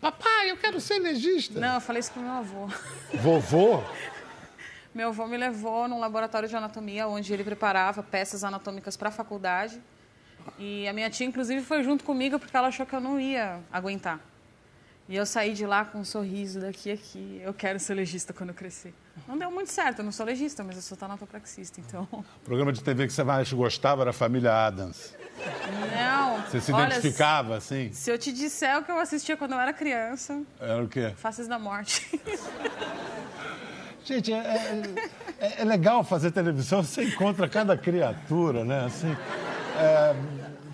Papai, 0.00 0.50
eu 0.50 0.56
quero 0.56 0.80
ser 0.80 0.98
legista. 0.98 1.58
Não, 1.60 1.76
eu 1.76 1.80
falei 1.80 2.00
isso 2.00 2.10
pro 2.10 2.20
meu 2.20 2.32
avô. 2.32 2.68
Vovô? 3.14 3.82
Meu 4.94 5.08
avô 5.08 5.26
me 5.26 5.36
levou 5.36 5.88
num 5.88 5.98
laboratório 5.98 6.48
de 6.48 6.54
anatomia, 6.54 7.08
onde 7.08 7.32
ele 7.32 7.42
preparava 7.42 8.00
peças 8.00 8.44
anatômicas 8.44 8.96
para 8.96 9.08
a 9.08 9.10
faculdade. 9.10 9.82
E 10.56 10.86
a 10.86 10.92
minha 10.92 11.10
tia, 11.10 11.26
inclusive, 11.26 11.62
foi 11.62 11.82
junto 11.82 12.04
comigo 12.04 12.38
porque 12.38 12.56
ela 12.56 12.68
achou 12.68 12.86
que 12.86 12.94
eu 12.94 13.00
não 13.00 13.18
ia 13.18 13.58
aguentar. 13.72 14.20
E 15.06 15.16
eu 15.16 15.26
saí 15.26 15.52
de 15.52 15.66
lá 15.66 15.84
com 15.84 15.98
um 15.98 16.04
sorriso 16.04 16.60
daqui 16.60 16.90
a 16.90 16.94
aqui. 16.94 17.40
Eu 17.42 17.52
quero 17.52 17.78
ser 17.78 17.94
legista 17.94 18.32
quando 18.32 18.50
eu 18.50 18.54
crescer. 18.54 18.94
Não 19.28 19.36
deu 19.36 19.50
muito 19.50 19.70
certo, 19.70 19.98
eu 19.98 20.04
não 20.04 20.12
sou 20.12 20.24
legista, 20.24 20.64
mas 20.64 20.76
eu 20.76 20.82
sou 20.82 20.96
tanatopraxista, 20.96 21.78
então... 21.80 22.08
O 22.10 22.24
programa 22.44 22.72
de 22.72 22.82
TV 22.82 23.06
que 23.06 23.12
você 23.12 23.22
mais 23.22 23.52
gostava 23.52 24.02
era 24.02 24.10
a 24.10 24.14
Família 24.14 24.66
Adams. 24.66 25.14
Não. 25.94 26.40
Você 26.42 26.60
se 26.60 26.72
olha, 26.72 26.86
identificava, 26.86 27.56
assim? 27.56 27.92
Se 27.92 28.10
eu 28.10 28.18
te 28.18 28.32
disser 28.32 28.78
o 28.78 28.82
que 28.82 28.90
eu 28.90 28.98
assistia 28.98 29.36
quando 29.36 29.52
eu 29.52 29.60
era 29.60 29.74
criança... 29.74 30.42
Era 30.58 30.82
o 30.82 30.88
quê? 30.88 31.12
Faces 31.16 31.46
da 31.46 31.58
Morte. 31.58 32.20
Gente, 34.04 34.32
é, 34.32 34.82
é, 35.38 35.62
é, 35.62 35.64
legal 35.64 36.04
fazer 36.04 36.30
televisão, 36.30 36.82
você 36.82 37.04
encontra 37.04 37.48
cada 37.48 37.76
criatura, 37.76 38.64
né? 38.64 38.84
Assim, 38.84 39.16
é, 39.78 40.14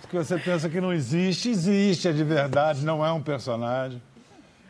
porque 0.01 0.17
você 0.17 0.37
pensa 0.39 0.69
que 0.69 0.81
não 0.81 0.93
existe, 0.93 1.49
existe, 1.49 2.09
é 2.09 2.13
de 2.13 2.25
verdade, 2.25 2.85
não 2.85 3.05
é 3.05 3.13
um 3.13 3.23
personagem. 3.23 4.03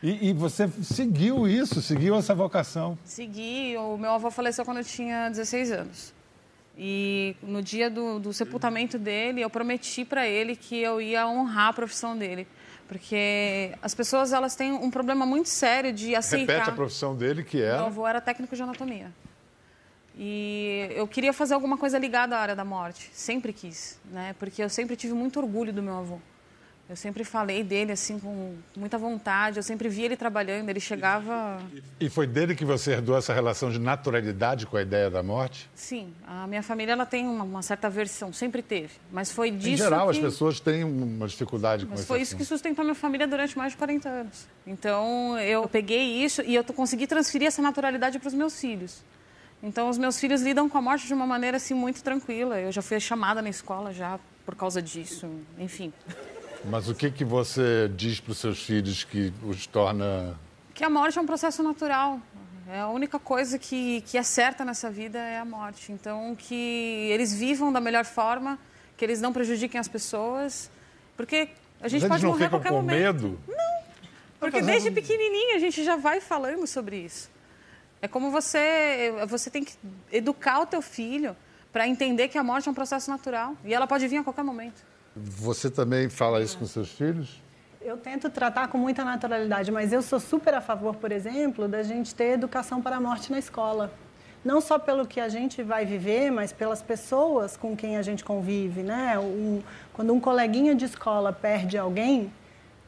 E, 0.03 0.31
e, 0.31 0.33
você 0.33 0.67
seguiu 0.83 1.47
isso, 1.47 1.83
seguiu 1.83 2.15
essa 2.17 2.35
vocação? 2.35 2.99
Segui. 3.05 3.77
O 3.77 3.99
meu 3.99 4.13
avô 4.13 4.31
faleceu 4.31 4.65
quando 4.65 4.79
eu 4.79 4.85
tinha 4.85 5.29
16 5.29 5.73
anos. 5.73 6.15
E 6.79 7.37
no 7.43 7.63
dia 7.63 7.91
do, 7.91 8.19
do 8.19 8.33
sepultamento 8.33 8.99
dele, 8.99 9.43
eu 9.43 9.51
prometi 9.51 10.03
para 10.05 10.27
ele 10.27 10.57
que 10.57 10.81
eu 10.81 11.01
ia 11.01 11.27
honrar 11.27 11.69
a 11.69 11.73
profissão 11.75 12.17
dele. 12.17 12.49
Porque 12.89 13.75
as 13.83 13.95
pessoas 13.95 14.33
elas 14.33 14.57
têm 14.57 14.73
um 14.73 14.91
problema 14.91 15.27
muito 15.27 15.51
sério 15.51 15.93
de 15.93 16.17
aceitar... 16.17 16.55
Repete 16.55 16.71
a 16.71 16.73
profissão 16.73 17.15
dele, 17.15 17.45
que 17.45 17.61
era? 17.61 17.77
Meu 17.77 17.87
avô 17.87 18.07
era 18.07 18.21
técnico 18.21 18.57
de 18.57 18.63
anatomia. 18.63 19.13
E 20.19 20.89
eu 20.95 21.07
queria 21.07 21.33
fazer 21.33 21.55
alguma 21.55 21.77
coisa 21.77 21.99
ligada 21.99 22.37
à 22.37 22.41
área 22.41 22.57
da 22.57 22.65
morte. 22.65 23.11
Sempre 23.13 23.53
quis, 23.53 24.01
né? 24.07 24.35
Porque 24.39 24.63
eu 24.63 24.69
sempre 24.69 24.97
tive 24.97 25.13
muito 25.13 25.39
orgulho 25.39 25.73
do 25.73 25.83
meu 25.83 25.99
avô. 25.99 26.19
Eu 26.91 26.97
sempre 26.97 27.23
falei 27.23 27.63
dele 27.63 27.93
assim 27.93 28.19
com 28.19 28.57
muita 28.77 28.99
vontade, 28.99 29.59
eu 29.59 29.63
sempre 29.63 29.89
vi 29.89 30.03
ele 30.03 30.17
trabalhando, 30.17 30.69
ele 30.69 30.81
chegava. 30.81 31.63
E 32.01 32.09
foi 32.09 32.27
dele 32.27 32.53
que 32.53 32.65
você 32.65 32.91
herdou 32.91 33.17
essa 33.17 33.33
relação 33.33 33.71
de 33.71 33.79
naturalidade 33.79 34.67
com 34.67 34.77
a 34.77 34.83
ideia 34.83 35.09
da 35.09 35.23
morte? 35.23 35.71
Sim, 35.73 36.13
a 36.27 36.49
minha 36.49 36.65
família 36.65 36.91
ela 36.95 37.07
tem 37.07 37.29
uma, 37.29 37.45
uma 37.45 37.63
certa 37.63 37.87
aversão, 37.87 38.33
sempre 38.33 38.61
teve, 38.61 38.91
mas 39.13 39.31
foi 39.31 39.53
disso 39.53 39.69
Em 39.69 39.77
geral, 39.77 40.11
que... 40.11 40.17
as 40.17 40.19
pessoas 40.19 40.59
têm 40.59 40.83
uma 40.83 41.29
dificuldade 41.29 41.85
com 41.85 41.93
mas 41.93 42.01
isso. 42.01 42.09
foi 42.09 42.23
isso 42.23 42.37
que 42.37 42.45
sustentou 42.45 42.85
minha 42.85 42.97
família 42.97 43.25
durante 43.25 43.57
mais 43.57 43.71
de 43.71 43.79
40 43.79 44.09
anos. 44.09 44.49
Então, 44.67 45.39
eu 45.39 45.69
peguei 45.69 46.25
isso 46.25 46.43
e 46.43 46.57
eu 46.57 46.65
consegui 46.65 47.07
transferir 47.07 47.47
essa 47.47 47.63
naturalidade 47.63 48.19
para 48.19 48.27
os 48.27 48.35
meus 48.35 48.61
filhos. 48.61 49.01
Então, 49.63 49.89
os 49.89 49.97
meus 49.97 50.19
filhos 50.19 50.43
lidam 50.43 50.69
com 50.69 50.77
a 50.77 50.83
morte 50.83 51.07
de 51.07 51.15
uma 51.15 51.27
maneira 51.27 51.59
assim 51.59 51.75
muito 51.75 52.03
tranquila. 52.03 52.59
Eu 52.59 52.73
já 52.73 52.83
fui 52.83 52.99
chamada 52.99 53.41
na 53.41 53.49
escola 53.49 53.93
já 53.93 54.19
por 54.45 54.57
causa 54.57 54.83
disso, 54.83 55.29
enfim. 55.57 55.93
Mas 56.65 56.89
o 56.89 56.95
que, 56.95 57.11
que 57.11 57.25
você 57.25 57.91
diz 57.95 58.21
para 58.21 58.33
os 58.33 58.39
seus 58.39 58.63
filhos 58.63 59.05
que 59.05 59.33
os 59.43 59.67
torna. 59.67 60.39
Que 60.75 60.85
a 60.85 60.91
morte 60.91 61.19
é 61.19 61.21
um 61.23 61.27
processo 61.27 61.63
natural. 61.63 62.21
É 62.69 62.81
a 62.81 62.89
única 62.89 63.19
coisa 63.19 63.59
que, 63.59 64.01
que 64.03 64.17
é 64.17 64.23
certa 64.23 64.65
nessa 64.65 64.91
vida 64.91 65.19
é 65.19 65.39
a 65.39 65.45
morte. 65.45 65.91
Então, 65.91 66.37
que 66.37 67.09
eles 67.11 67.35
vivam 67.35 67.73
da 67.73 67.81
melhor 67.81 68.05
forma, 68.05 68.59
que 68.97 69.05
eles 69.05 69.21
não 69.21 69.33
prejudiquem 69.33 69.81
as 69.81 69.89
pessoas, 69.89 70.71
porque 71.17 71.49
a 71.81 71.89
gente 71.89 72.03
Mas 72.03 72.11
pode 72.11 72.27
morrer 72.27 72.45
a 72.45 72.51
qualquer 72.51 72.69
com 72.69 72.77
momento. 72.77 72.97
medo? 72.97 73.41
Não, 73.49 73.83
porque 74.39 74.63
desde 74.63 74.91
pequenininha 74.91 75.57
a 75.57 75.59
gente 75.59 75.83
já 75.83 75.97
vai 75.97 76.21
falando 76.21 76.67
sobre 76.67 76.97
isso. 76.97 77.31
É 78.01 78.07
como 78.07 78.31
você, 78.31 79.13
você 79.27 79.51
tem 79.51 79.65
que 79.65 79.75
educar 80.13 80.61
o 80.61 80.67
teu 80.67 80.81
filho 80.81 81.37
para 81.73 81.89
entender 81.89 82.29
que 82.29 82.39
a 82.39 82.43
morte 82.45 82.69
é 82.69 82.71
um 82.71 82.75
processo 82.75 83.11
natural 83.11 83.57
e 83.65 83.75
ela 83.75 83.87
pode 83.87 84.07
vir 84.07 84.19
a 84.19 84.25
qualquer 84.25 84.45
momento. 84.45 84.90
Você 85.23 85.71
também 85.71 86.09
fala 86.09 86.41
isso 86.41 86.57
com 86.57 86.67
seus 86.67 86.91
filhos? 86.91 87.43
Eu 87.81 87.97
tento 87.97 88.29
tratar 88.31 88.69
com 88.69 88.79
muita 88.79 89.05
naturalidade, 89.05 89.71
mas 89.71 89.93
eu 89.93 90.03
sou 90.03 90.21
super 90.21 90.55
a 90.55 90.61
favor, 90.61 90.97
por 90.97 91.13
exemplo, 91.13 91.67
da 91.67 91.83
gente 91.83 92.15
ter 92.15 92.33
educação 92.33 92.81
para 92.81 92.97
a 92.97 93.01
morte 93.01 93.31
na 93.31 93.39
escola. 93.39 93.93
Não 94.45 94.61
só 94.61 94.79
pelo 94.79 95.07
que 95.07 95.21
a 95.21 95.29
gente 95.29 95.63
vai 95.63 95.85
viver, 95.85 96.31
mas 96.31 96.53
pelas 96.53 96.81
pessoas 96.81 97.57
com 97.57 97.77
quem 97.77 97.97
a 97.97 98.03
gente 98.03 98.25
convive, 98.25 98.83
né? 98.83 99.19
Um, 99.19 99.63
quando 99.93 100.15
um 100.15 100.21
coleguinha 100.21 100.75
de 100.75 100.87
escola 100.87 101.33
perde 101.33 101.77
alguém, 101.77 102.33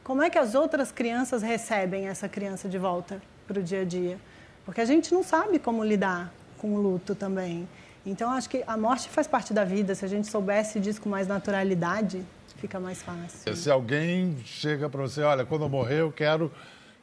como 0.03 0.21
é 0.21 0.29
que 0.29 0.37
as 0.37 0.55
outras 0.55 0.91
crianças 0.91 1.43
recebem 1.43 2.07
essa 2.07 2.27
criança 2.27 2.67
de 2.67 2.77
volta 2.77 3.21
para 3.47 3.59
o 3.59 3.63
dia 3.63 3.81
a 3.81 3.85
dia? 3.85 4.17
Porque 4.65 4.81
a 4.81 4.85
gente 4.85 5.13
não 5.13 5.23
sabe 5.23 5.59
como 5.59 5.83
lidar 5.83 6.33
com 6.57 6.73
o 6.73 6.81
luto 6.81 7.13
também. 7.13 7.67
Então, 8.05 8.31
acho 8.31 8.49
que 8.49 8.63
a 8.67 8.75
morte 8.75 9.07
faz 9.09 9.27
parte 9.27 9.53
da 9.53 9.63
vida. 9.63 9.95
Se 9.95 10.03
a 10.03 10.07
gente 10.07 10.27
soubesse 10.27 10.79
disso 10.79 11.01
com 11.01 11.09
mais 11.09 11.27
naturalidade, 11.27 12.23
fica 12.57 12.79
mais 12.79 13.01
fácil. 13.01 13.55
Se 13.55 13.69
alguém 13.69 14.37
chega 14.45 14.89
para 14.89 15.01
você, 15.01 15.21
olha, 15.21 15.45
quando 15.45 15.63
eu 15.63 15.69
morrer, 15.69 16.01
eu 16.01 16.11
quero 16.11 16.51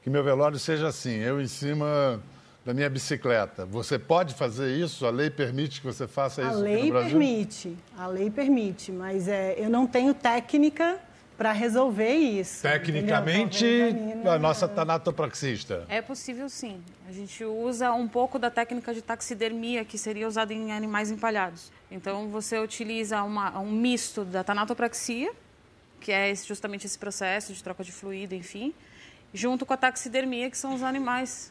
que 0.03 0.11
meu 0.11 0.25
velório 0.25 0.59
seja 0.59 0.89
assim, 0.89 1.17
eu 1.17 1.41
em 1.41 1.47
cima 1.47 2.21
da 2.65 2.75
minha 2.75 2.89
bicicleta. 2.89 3.65
Você 3.67 3.99
pode 3.99 4.35
fazer 4.35 4.75
isso? 4.75 5.07
A 5.07 5.11
lei 5.11 5.31
permite 5.31 5.81
que 5.81 5.87
você 5.87 6.07
faça 6.07 6.43
isso 6.43 6.51
a 6.51 6.55
lei 6.55 6.93
permite, 6.93 7.77
a 7.97 8.07
lei 8.07 8.31
permite, 8.31 8.93
mas 8.93 9.29
é, 9.29 9.55
eu 9.59 9.71
não 9.71 9.87
tenho 9.87 10.13
técnica 10.15 10.99
para 11.41 11.53
resolver 11.53 12.13
isso. 12.13 12.61
Tecnicamente, 12.61 13.65
a 14.31 14.39
nossa 14.39 14.69
tanatopraxista. 14.69 15.87
É 15.89 16.03
possível 16.03 16.51
sim. 16.51 16.83
A 17.09 17.13
gente 17.13 17.43
usa 17.43 17.91
um 17.93 18.07
pouco 18.07 18.39
da 18.39 18.51
técnica 18.51 18.93
de 18.93 19.01
taxidermia, 19.01 19.83
que 19.83 19.97
seria 19.97 20.29
usada 20.29 20.53
em 20.53 20.71
animais 20.71 21.11
empalhados. 21.11 21.73
Então, 21.91 22.29
você 22.29 22.59
utiliza 22.59 23.23
uma, 23.23 23.59
um 23.59 23.73
misto 23.73 24.23
da 24.23 24.45
tanatopraxia, 24.45 25.33
que 25.99 26.13
é 26.13 26.35
justamente 26.35 26.85
esse 26.87 26.99
processo 26.99 27.55
de 27.55 27.65
troca 27.65 27.83
de 27.83 27.91
fluido, 27.91 28.35
enfim, 28.35 28.75
junto 29.33 29.65
com 29.65 29.73
a 29.73 29.79
taxidermia, 29.79 30.51
que 30.51 30.59
são 30.59 30.75
os 30.75 30.83
animais. 30.83 31.51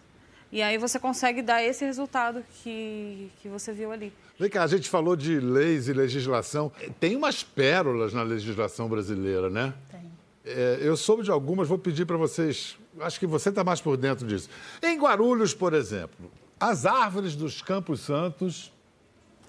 E 0.51 0.61
aí 0.61 0.77
você 0.77 0.99
consegue 0.99 1.41
dar 1.41 1.63
esse 1.63 1.85
resultado 1.85 2.43
que, 2.63 3.31
que 3.41 3.47
você 3.47 3.71
viu 3.71 3.91
ali. 3.91 4.11
Vem 4.39 4.49
cá, 4.49 4.63
a 4.63 4.67
gente 4.67 4.89
falou 4.89 5.15
de 5.15 5.39
leis 5.39 5.87
e 5.87 5.93
legislação. 5.93 6.71
Tem 6.99 7.15
umas 7.15 7.43
pérolas 7.43 8.13
na 8.13 8.23
legislação 8.23 8.87
brasileira, 8.89 9.49
né? 9.49 9.73
Tem. 9.91 10.09
É, 10.45 10.79
eu 10.81 10.97
soube 10.97 11.21
de 11.21 11.29
algumas, 11.29 11.67
vou 11.67 11.77
pedir 11.77 12.05
para 12.05 12.17
vocês. 12.17 12.77
Acho 12.99 13.19
que 13.19 13.27
você 13.27 13.49
está 13.49 13.63
mais 13.63 13.79
por 13.79 13.95
dentro 13.95 14.25
disso. 14.25 14.49
Em 14.81 14.97
Guarulhos, 14.97 15.53
por 15.53 15.73
exemplo, 15.73 16.31
as 16.59 16.85
árvores 16.85 17.35
dos 17.35 17.61
Campos 17.61 17.99
Santos. 17.99 18.71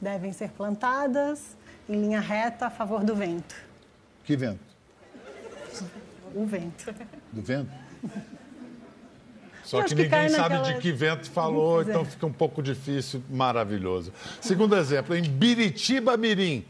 Devem 0.00 0.32
ser 0.32 0.50
plantadas 0.50 1.56
em 1.88 2.00
linha 2.00 2.20
reta 2.20 2.66
a 2.66 2.70
favor 2.70 3.02
do 3.02 3.14
vento. 3.14 3.54
Que 4.24 4.36
vento? 4.36 4.60
O 6.34 6.44
vento. 6.44 6.94
Do 7.32 7.40
vento? 7.40 7.70
Só 9.70 9.84
que, 9.84 9.94
que 9.94 10.02
ninguém 10.02 10.28
sabe 10.30 10.56
naquela... 10.56 10.74
de 10.74 10.80
que 10.80 10.90
vento 10.90 11.30
falou, 11.30 11.80
então 11.80 12.04
fica 12.04 12.26
um 12.26 12.32
pouco 12.32 12.60
difícil, 12.60 13.22
maravilhoso. 13.30 14.12
Segundo 14.40 14.76
exemplo, 14.76 15.14
em 15.14 15.22
Biritiba 15.22 16.16
Mirim. 16.16 16.64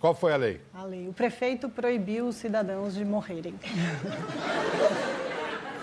Qual 0.00 0.14
foi 0.14 0.32
a 0.32 0.36
lei? 0.36 0.60
A 0.72 0.84
lei. 0.84 1.08
O 1.08 1.12
prefeito 1.12 1.68
proibiu 1.68 2.28
os 2.28 2.36
cidadãos 2.36 2.94
de 2.94 3.04
morrerem. 3.04 3.56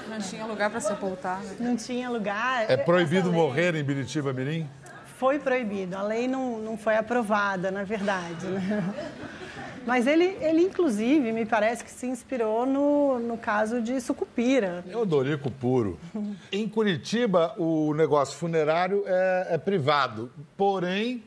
Não 0.07 0.19
tinha 0.19 0.45
lugar 0.45 0.69
para 0.69 0.79
sepultar. 0.79 1.41
Né? 1.41 1.55
Não 1.59 1.75
tinha 1.75 2.09
lugar. 2.09 2.71
É 2.71 2.77
proibido 2.77 3.29
morrer 3.29 3.75
em 3.75 3.83
Biritiba 3.83 4.31
Mirim? 4.31 4.69
Foi 5.21 5.37
proibido. 5.37 5.95
A 5.95 6.01
lei 6.01 6.27
não, 6.27 6.57
não 6.57 6.75
foi 6.75 6.95
aprovada, 6.95 7.69
na 7.69 7.83
verdade. 7.83 8.47
Né? 8.47 8.91
Mas 9.85 10.07
ele, 10.07 10.35
ele, 10.41 10.63
inclusive, 10.63 11.31
me 11.31 11.45
parece 11.45 11.83
que 11.83 11.91
se 11.91 12.07
inspirou 12.07 12.65
no, 12.65 13.19
no 13.19 13.37
caso 13.37 13.83
de 13.83 14.01
Sucupira. 14.01 14.83
Odorico 14.95 15.51
puro. 15.51 15.99
em 16.51 16.67
Curitiba, 16.67 17.53
o 17.59 17.93
negócio 17.93 18.35
funerário 18.35 19.03
é, 19.05 19.49
é 19.51 19.57
privado, 19.59 20.31
porém... 20.57 21.23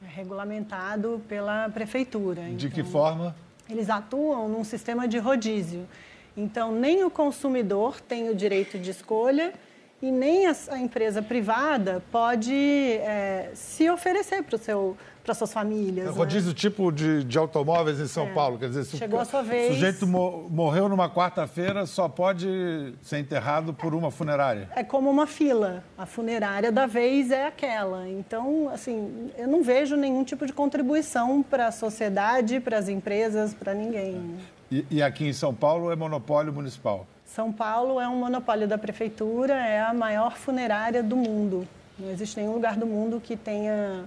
É 0.00 0.06
regulamentado 0.08 1.20
pela 1.28 1.68
prefeitura. 1.68 2.42
De 2.42 2.66
então, 2.66 2.70
que 2.70 2.84
forma? 2.84 3.34
Eles 3.68 3.90
atuam 3.90 4.48
num 4.48 4.62
sistema 4.62 5.08
de 5.08 5.18
rodízio. 5.18 5.84
Então, 6.36 6.70
nem 6.70 7.02
o 7.02 7.10
consumidor 7.10 8.00
tem 8.00 8.28
o 8.28 8.36
direito 8.36 8.78
de 8.78 8.92
escolha 8.92 9.52
e 10.02 10.10
nem 10.10 10.46
a, 10.46 10.54
a 10.70 10.78
empresa 10.78 11.22
privada 11.22 12.02
pode 12.12 12.52
é, 12.52 13.50
se 13.54 13.88
oferecer 13.90 14.42
para 14.42 14.56
o 14.56 14.58
seu 14.58 14.96
para 15.26 15.34
suas 15.34 15.52
famílias. 15.52 16.06
É, 16.06 16.10
né? 16.10 16.16
rodízio 16.16 16.54
tipo 16.54 16.92
de, 16.92 17.24
de 17.24 17.36
automóveis 17.36 17.98
em 17.98 18.06
São 18.06 18.28
é. 18.28 18.32
Paulo. 18.32 18.58
Quer 18.58 18.68
dizer, 18.68 18.84
se 18.84 18.96
Chegou 18.96 19.18
o, 19.18 19.22
a 19.22 19.24
sua 19.24 19.42
vez. 19.42 19.74
sujeito 19.74 20.06
mo 20.06 20.48
morreu 20.48 20.88
numa 20.88 21.10
quarta-feira, 21.10 21.84
só 21.84 22.08
pode 22.08 22.94
ser 23.02 23.18
enterrado 23.18 23.74
por 23.74 23.92
uma 23.92 24.12
funerária. 24.12 24.70
É 24.76 24.84
como 24.84 25.10
uma 25.10 25.26
fila. 25.26 25.82
A 25.98 26.06
funerária 26.06 26.70
da 26.70 26.86
vez 26.86 27.32
é 27.32 27.48
aquela. 27.48 28.08
Então, 28.08 28.70
assim, 28.72 29.32
eu 29.36 29.48
não 29.48 29.64
vejo 29.64 29.96
nenhum 29.96 30.22
tipo 30.22 30.46
de 30.46 30.52
contribuição 30.52 31.42
para 31.42 31.66
a 31.66 31.72
sociedade, 31.72 32.60
para 32.60 32.78
as 32.78 32.88
empresas, 32.88 33.52
para 33.52 33.74
ninguém. 33.74 34.36
E, 34.70 34.86
e 34.88 35.02
aqui 35.02 35.26
em 35.26 35.32
São 35.32 35.52
Paulo 35.52 35.90
é 35.90 35.96
monopólio 35.96 36.52
municipal? 36.52 37.04
São 37.36 37.52
Paulo 37.52 38.00
é 38.00 38.08
um 38.08 38.16
monopólio 38.16 38.66
da 38.66 38.78
prefeitura, 38.78 39.52
é 39.52 39.82
a 39.82 39.92
maior 39.92 40.38
funerária 40.38 41.02
do 41.02 41.14
mundo. 41.14 41.68
Não 41.98 42.10
existe 42.10 42.40
nenhum 42.40 42.54
lugar 42.54 42.78
do 42.78 42.86
mundo 42.86 43.20
que 43.22 43.36
tenha 43.36 44.06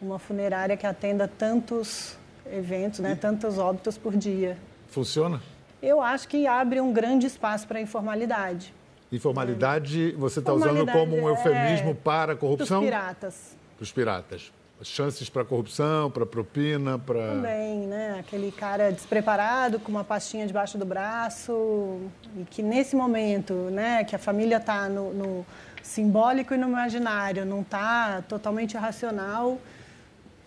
uma 0.00 0.18
funerária 0.18 0.74
que 0.78 0.86
atenda 0.86 1.28
tantos 1.28 2.16
eventos, 2.50 3.00
né, 3.00 3.14
tantos 3.14 3.58
óbitos 3.58 3.98
por 3.98 4.16
dia. 4.16 4.56
Funciona? 4.88 5.42
Eu 5.82 6.00
acho 6.00 6.26
que 6.26 6.46
abre 6.46 6.80
um 6.80 6.90
grande 6.90 7.26
espaço 7.26 7.68
para 7.68 7.78
a 7.78 7.82
informalidade. 7.82 8.72
Informalidade, 9.12 10.12
você 10.12 10.38
está 10.38 10.54
usando 10.54 10.90
como 10.90 11.16
um 11.16 11.28
eufemismo 11.28 11.90
é, 11.90 11.94
para 11.94 12.32
a 12.32 12.36
corrupção? 12.36 12.78
Para 12.80 12.86
os 12.86 12.90
piratas. 12.90 13.56
Para 13.76 13.82
os 13.82 13.92
piratas. 13.92 14.52
Chances 14.82 15.28
para 15.28 15.44
corrupção, 15.44 16.10
para 16.10 16.24
propina, 16.24 16.98
para. 16.98 17.34
Também, 17.34 17.86
né? 17.86 18.16
Aquele 18.18 18.50
cara 18.50 18.90
despreparado 18.90 19.78
com 19.78 19.90
uma 19.90 20.04
pastinha 20.04 20.46
debaixo 20.46 20.78
do 20.78 20.86
braço 20.86 22.00
e 22.36 22.44
que 22.44 22.62
nesse 22.62 22.96
momento, 22.96 23.52
né, 23.70 24.04
que 24.04 24.16
a 24.16 24.18
família 24.18 24.56
está 24.56 24.88
no, 24.88 25.12
no 25.12 25.46
simbólico 25.82 26.54
e 26.54 26.56
no 26.56 26.68
imaginário, 26.68 27.44
não 27.44 27.60
está 27.60 28.22
totalmente 28.22 28.76
racional, 28.76 29.58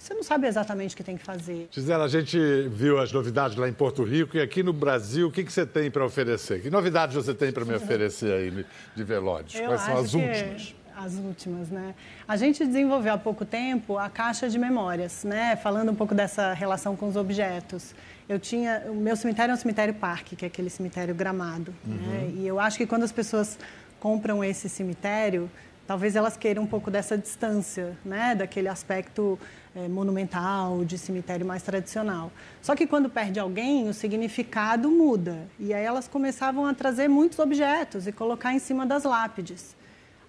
você 0.03 0.13
não 0.13 0.23
sabe 0.23 0.47
exatamente 0.47 0.95
o 0.95 0.97
que 0.97 1.03
tem 1.03 1.15
que 1.15 1.23
fazer. 1.23 1.69
Gisela, 1.71 2.03
a 2.03 2.09
gente 2.09 2.37
viu 2.67 2.99
as 2.99 3.13
novidades 3.13 3.55
lá 3.55 3.69
em 3.69 3.73
Porto 3.73 4.03
Rico 4.03 4.35
e 4.35 4.41
aqui 4.41 4.61
no 4.61 4.73
Brasil, 4.73 5.29
o 5.29 5.31
que, 5.31 5.45
que 5.45 5.53
você 5.53 5.65
tem 5.65 5.89
para 5.89 6.03
oferecer? 6.03 6.61
Que 6.61 6.69
novidades 6.69 7.15
você 7.15 7.33
tem 7.33 7.53
para 7.53 7.63
me 7.63 7.73
oferecer 7.73 8.33
aí 8.33 8.65
de 8.93 9.03
velórios? 9.03 9.55
Eu 9.55 9.67
Quais 9.67 9.81
são 9.81 9.97
as 9.97 10.13
últimas? 10.13 10.75
As 10.95 11.15
últimas, 11.15 11.69
né? 11.69 11.95
A 12.27 12.37
gente 12.37 12.65
desenvolveu 12.65 13.13
há 13.13 13.17
pouco 13.17 13.45
tempo 13.45 13.97
a 13.97 14.09
caixa 14.09 14.47
de 14.47 14.59
memórias, 14.59 15.23
né? 15.23 15.55
Falando 15.55 15.91
um 15.91 15.95
pouco 15.95 16.13
dessa 16.13 16.53
relação 16.53 16.95
com 16.95 17.07
os 17.07 17.15
objetos. 17.15 17.95
Eu 18.27 18.39
tinha, 18.39 18.83
o 18.87 18.95
meu 18.95 19.15
cemitério 19.15 19.51
é 19.51 19.55
um 19.55 19.57
cemitério 19.57 19.93
parque, 19.93 20.35
que 20.35 20.45
é 20.45 20.47
aquele 20.47 20.69
cemitério 20.69 21.13
gramado, 21.13 21.73
né? 21.85 21.95
uhum. 21.95 22.11
né? 22.11 22.31
E 22.35 22.47
eu 22.47 22.59
acho 22.59 22.77
que 22.77 22.85
quando 22.85 23.03
as 23.03 23.11
pessoas 23.11 23.57
compram 23.99 24.43
esse 24.43 24.69
cemitério, 24.69 25.49
talvez 25.87 26.15
elas 26.15 26.37
queiram 26.37 26.63
um 26.63 26.67
pouco 26.67 26.89
dessa 26.89 27.17
distância, 27.17 27.97
né, 28.03 28.35
daquele 28.35 28.67
aspecto 28.67 29.37
é, 29.75 29.87
monumental, 29.87 30.83
de 30.85 30.97
cemitério 30.97 31.45
mais 31.45 31.63
tradicional. 31.63 32.31
Só 32.61 32.75
que 32.75 32.87
quando 32.87 33.09
perde 33.09 33.39
alguém, 33.39 33.89
o 33.89 33.93
significado 33.93 34.89
muda. 34.89 35.47
E 35.59 35.73
aí 35.73 35.83
elas 35.83 36.07
começavam 36.07 36.65
a 36.65 36.73
trazer 36.73 37.07
muitos 37.07 37.39
objetos 37.39 38.07
e 38.07 38.11
colocar 38.11 38.53
em 38.53 38.59
cima 38.59 38.85
das 38.85 39.03
lápides. 39.03 39.75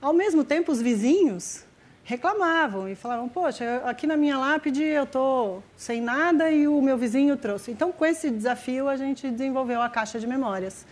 Ao 0.05 0.13
mesmo 0.13 0.45
tempo, 0.45 0.71
os 0.71 0.83
vizinhos 0.83 1.65
reclamavam 2.03 2.87
e 2.87 2.95
falavam: 2.95 3.27
Poxa, 3.27 3.81
aqui 3.87 4.07
na 4.07 4.19
minha 4.19 4.37
lápide 4.37 4.83
eu 4.83 5.05
estou 5.05 5.63
sem 5.79 5.99
nada 5.99 6.51
e 6.51 6.69
o 6.69 6.83
meu 6.83 6.99
vizinho 6.99 7.39
trouxe. 7.39 7.71
Então, 7.71 7.91
com 7.91 8.05
esse 8.05 8.31
desafio, 8.31 8.87
a 8.87 8.97
gente 8.99 9.31
desenvolveu 9.31 9.81
a 9.81 9.89
caixa 9.89 10.21
de 10.21 10.27
memórias. 10.27 10.85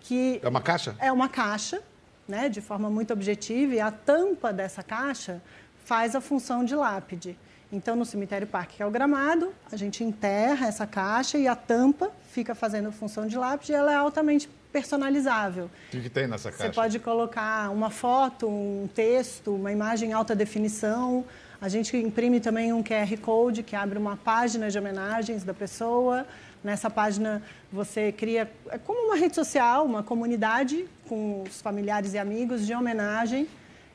Que 0.00 0.40
é 0.42 0.48
uma 0.48 0.60
caixa? 0.60 0.96
É 0.98 1.12
uma 1.12 1.28
caixa 1.28 1.80
né, 2.26 2.48
de 2.48 2.60
forma 2.60 2.90
muito 2.90 3.12
objetiva, 3.12 3.74
e 3.76 3.80
a 3.80 3.92
tampa 3.92 4.52
dessa 4.52 4.82
caixa 4.82 5.40
faz 5.84 6.16
a 6.16 6.20
função 6.20 6.64
de 6.64 6.74
lápide. 6.74 7.38
Então, 7.70 7.94
no 7.94 8.04
cemitério 8.04 8.48
parque, 8.48 8.78
que 8.78 8.82
é 8.82 8.86
o 8.86 8.90
gramado, 8.90 9.54
a 9.70 9.76
gente 9.76 10.02
enterra 10.02 10.66
essa 10.66 10.84
caixa 10.84 11.38
e 11.38 11.46
a 11.46 11.54
tampa 11.54 12.10
fica 12.32 12.56
fazendo 12.56 12.90
função 12.90 13.24
de 13.24 13.38
lápide 13.38 13.70
e 13.70 13.74
ela 13.76 13.92
é 13.92 13.94
altamente 13.94 14.48
personalizável. 14.72 15.66
O 15.66 15.90
que, 15.90 16.00
que 16.02 16.10
tem 16.10 16.26
nessa 16.26 16.50
caixa? 16.50 16.64
Você 16.64 16.72
pode 16.72 16.98
colocar 16.98 17.70
uma 17.70 17.90
foto, 17.90 18.48
um 18.48 18.88
texto, 18.94 19.54
uma 19.54 19.72
imagem 19.72 20.10
em 20.10 20.12
alta 20.12 20.34
definição. 20.34 21.24
A 21.60 21.68
gente 21.68 21.96
imprime 21.96 22.40
também 22.40 22.72
um 22.72 22.82
QR 22.82 23.16
Code 23.20 23.62
que 23.62 23.74
abre 23.74 23.98
uma 23.98 24.16
página 24.16 24.70
de 24.70 24.78
homenagens 24.78 25.42
da 25.42 25.54
pessoa. 25.54 26.26
Nessa 26.62 26.90
página 26.90 27.42
você 27.72 28.12
cria 28.12 28.50
é 28.68 28.78
como 28.78 29.06
uma 29.06 29.16
rede 29.16 29.34
social, 29.34 29.84
uma 29.84 30.02
comunidade 30.02 30.86
com 31.08 31.42
os 31.42 31.60
familiares 31.60 32.14
e 32.14 32.18
amigos 32.18 32.66
de 32.66 32.74
homenagem. 32.74 33.48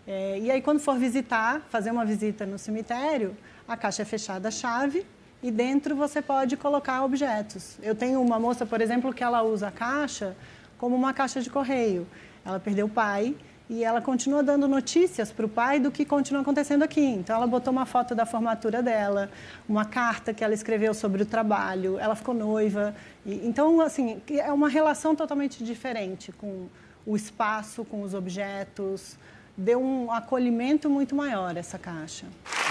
É, 0.06 0.39
e 0.39 0.52
aí 0.52 0.62
quando 0.62 0.80
for 0.80 0.98
visitar, 0.98 1.62
fazer 1.69 1.91
uma 1.91 2.06
visita 2.06 2.45
no 2.45 2.58
cemitério, 2.58 3.36
a 3.67 3.78
caixa 3.78 4.02
é 4.02 4.06
fechada 4.06 4.50
a 4.50 4.52
chave 4.52 5.06
e 5.41 5.52
dentro 5.52 5.95
você 5.95 6.21
pode 6.21 6.58
colocar 6.58 7.04
objetos. 7.04 7.78
Eu 7.82 7.93
tenho 7.93 8.21
uma 8.21 8.39
moça, 8.39 8.65
por 8.65 8.82
exemplo, 8.82 9.13
que 9.13 9.24
ela 9.24 9.43
usa 9.43 9.67
a 9.67 9.71
caixa 9.71 10.36
como 10.84 10.98
uma 10.98 11.13
caixa 11.13 11.39
de 11.39 11.50
correio. 11.50 12.06
Ela 12.43 12.60
perdeu 12.60 12.88
o 12.88 12.89
pai 12.89 13.34
e 13.69 13.86
ela 13.86 14.02
continua 14.02 14.43
dando 14.43 14.67
notícias 14.67 15.32
para 15.32 15.46
o 15.46 15.48
pai 15.48 15.80
do 15.80 15.89
que 15.89 16.04
continua 16.04 16.41
acontecendo 16.41 16.84
aqui. 16.84 17.06
Então, 17.06 17.38
ela 17.38 17.48
botou 17.48 17.72
uma 17.72 17.86
foto 17.86 18.13
da 18.13 18.26
formatura 18.26 18.84
dela, 18.84 19.32
uma 19.65 19.86
carta 19.86 20.34
que 20.34 20.43
ela 20.43 20.54
escreveu 20.54 20.93
sobre 20.93 21.24
o 21.24 21.26
trabalho, 21.26 21.98
ela 21.98 22.15
ficou 22.15 22.36
noiva. 22.36 22.93
E, 23.26 23.48
então, 23.48 23.80
assim, 23.80 24.22
é 24.30 24.52
uma 24.52 24.67
relação 24.67 25.15
totalmente 25.15 25.63
diferente 25.63 26.34
com 26.34 26.67
o 27.06 27.15
espaço, 27.15 27.86
com 27.86 28.02
os 28.02 28.13
objetos. 28.13 29.17
Deu 29.56 29.82
um 29.82 30.12
acolhimento 30.12 30.89
muito 30.89 31.15
maior 31.15 31.56
essa 31.56 31.80
caixa. 31.80 32.26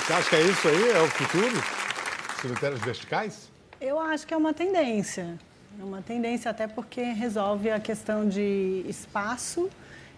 Você 0.04 0.12
acha 0.12 0.28
que 0.28 0.36
é 0.36 0.42
isso 0.42 0.68
aí? 0.68 0.90
É 0.90 1.00
o 1.00 1.08
futuro? 1.08 1.64
Cemitérios 2.42 2.80
verticais? 2.82 3.50
Eu 3.80 3.98
acho 3.98 4.26
que 4.26 4.34
é 4.34 4.36
uma 4.36 4.52
tendência. 4.52 5.38
É 5.80 5.84
uma 5.84 6.02
tendência 6.02 6.50
até 6.50 6.66
porque 6.66 7.02
resolve 7.02 7.70
a 7.70 7.80
questão 7.80 8.28
de 8.28 8.84
espaço 8.88 9.70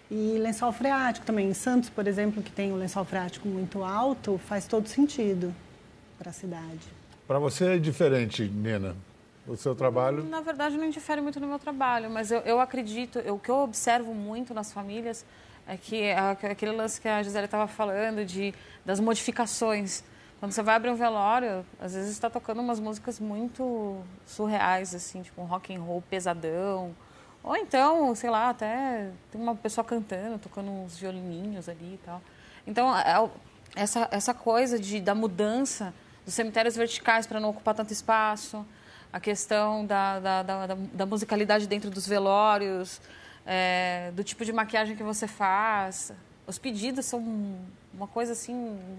e 0.09 0.37
lençol 0.37 0.71
freático 0.71 1.25
também. 1.25 1.49
Em 1.49 1.53
Santos, 1.53 1.89
por 1.89 2.07
exemplo, 2.07 2.43
que 2.43 2.51
tem 2.51 2.71
um 2.71 2.75
lençol 2.75 3.05
freático 3.05 3.47
muito 3.47 3.83
alto, 3.83 4.39
faz 4.45 4.67
todo 4.67 4.87
sentido 4.87 5.53
para 6.17 6.29
a 6.29 6.33
cidade. 6.33 6.87
Para 7.27 7.39
você 7.39 7.75
é 7.75 7.77
diferente, 7.77 8.43
Nena? 8.43 8.95
O 9.47 9.55
seu 9.55 9.75
trabalho? 9.75 10.23
Na 10.23 10.41
verdade, 10.41 10.75
não 10.77 10.85
interfere 10.85 11.21
muito 11.21 11.39
no 11.39 11.47
meu 11.47 11.59
trabalho, 11.59 12.09
mas 12.09 12.31
eu, 12.31 12.39
eu 12.39 12.59
acredito, 12.59 13.19
eu, 13.19 13.35
o 13.35 13.39
que 13.39 13.49
eu 13.49 13.57
observo 13.57 14.13
muito 14.13 14.53
nas 14.53 14.73
famílias 14.73 15.23
é 15.67 15.77
que 15.77 16.11
aquele 16.11 16.71
lance 16.71 16.99
que 16.99 17.07
a 17.07 17.21
Gisele 17.21 17.45
estava 17.45 17.67
falando 17.67 18.25
de, 18.25 18.53
das 18.83 18.99
modificações. 18.99 20.03
Quando 20.45 20.53
você 20.53 20.61
vai 20.61 20.75
abrir 20.75 20.91
um 20.91 20.95
velório, 20.95 21.65
às 21.79 21.95
vezes 21.95 22.11
está 22.11 22.29
tocando 22.29 22.61
umas 22.61 22.79
músicas 22.79 23.19
muito 23.19 23.97
surreais, 24.27 24.93
assim, 24.93 25.23
tipo 25.23 25.41
um 25.41 25.45
rock 25.45 25.75
and 25.75 25.81
roll 25.81 26.03
pesadão, 26.03 26.95
ou 27.41 27.57
então, 27.57 28.13
sei 28.13 28.29
lá, 28.29 28.51
até 28.51 29.09
tem 29.31 29.41
uma 29.41 29.55
pessoa 29.55 29.83
cantando, 29.83 30.37
tocando 30.37 30.69
uns 30.69 30.99
violininhos 30.99 31.67
ali 31.67 31.95
e 31.95 31.99
tal. 32.05 32.21
Então, 32.67 32.95
é, 32.95 33.13
é 33.13 33.29
essa, 33.75 34.07
essa 34.11 34.35
coisa 34.35 34.77
de, 34.77 35.01
da 35.01 35.15
mudança 35.15 35.91
dos 36.23 36.35
cemitérios 36.35 36.75
verticais 36.75 37.25
para 37.25 37.39
não 37.39 37.49
ocupar 37.49 37.73
tanto 37.73 37.91
espaço, 37.91 38.63
a 39.11 39.19
questão 39.19 39.83
da, 39.83 40.19
da, 40.19 40.43
da, 40.43 40.67
da 40.93 41.05
musicalidade 41.07 41.65
dentro 41.65 41.89
dos 41.89 42.05
velórios, 42.05 43.01
é, 43.47 44.11
do 44.13 44.23
tipo 44.23 44.45
de 44.45 44.53
maquiagem 44.53 44.95
que 44.95 45.01
você 45.01 45.27
faz. 45.27 46.11
Os 46.45 46.59
pedidos 46.59 47.07
são 47.07 47.65
uma 47.95 48.07
coisa 48.07 48.33
assim 48.33 48.53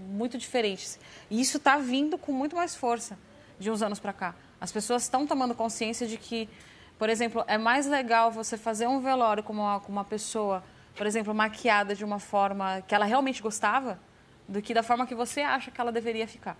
muito 0.09 0.37
diferente. 0.37 0.99
E 1.29 1.39
isso 1.39 1.57
está 1.57 1.77
vindo 1.77 2.17
com 2.17 2.31
muito 2.31 2.55
mais 2.55 2.75
força 2.75 3.17
de 3.59 3.69
uns 3.71 3.81
anos 3.81 3.99
para 3.99 4.13
cá. 4.13 4.35
As 4.59 4.71
pessoas 4.71 5.03
estão 5.03 5.25
tomando 5.25 5.53
consciência 5.53 6.07
de 6.07 6.17
que 6.17 6.49
por 6.97 7.09
exemplo, 7.09 7.43
é 7.47 7.57
mais 7.57 7.85
legal 7.85 8.31
você 8.31 8.57
fazer 8.57 8.87
um 8.87 8.99
velório 8.99 9.43
com 9.43 9.53
uma, 9.53 9.79
com 9.79 9.91
uma 9.91 10.03
pessoa, 10.03 10.63
por 10.95 11.05
exemplo, 11.05 11.33
maquiada 11.33 11.93
de 11.93 12.03
uma 12.03 12.17
forma 12.17 12.81
que 12.87 12.95
ela 12.95 13.05
realmente 13.05 13.41
gostava, 13.41 13.99
do 14.47 14.61
que 14.61 14.73
da 14.73 14.81
forma 14.81 15.05
que 15.05 15.13
você 15.13 15.41
acha 15.41 15.69
que 15.69 15.79
ela 15.79 15.91
deveria 15.91 16.27
ficar. 16.27 16.57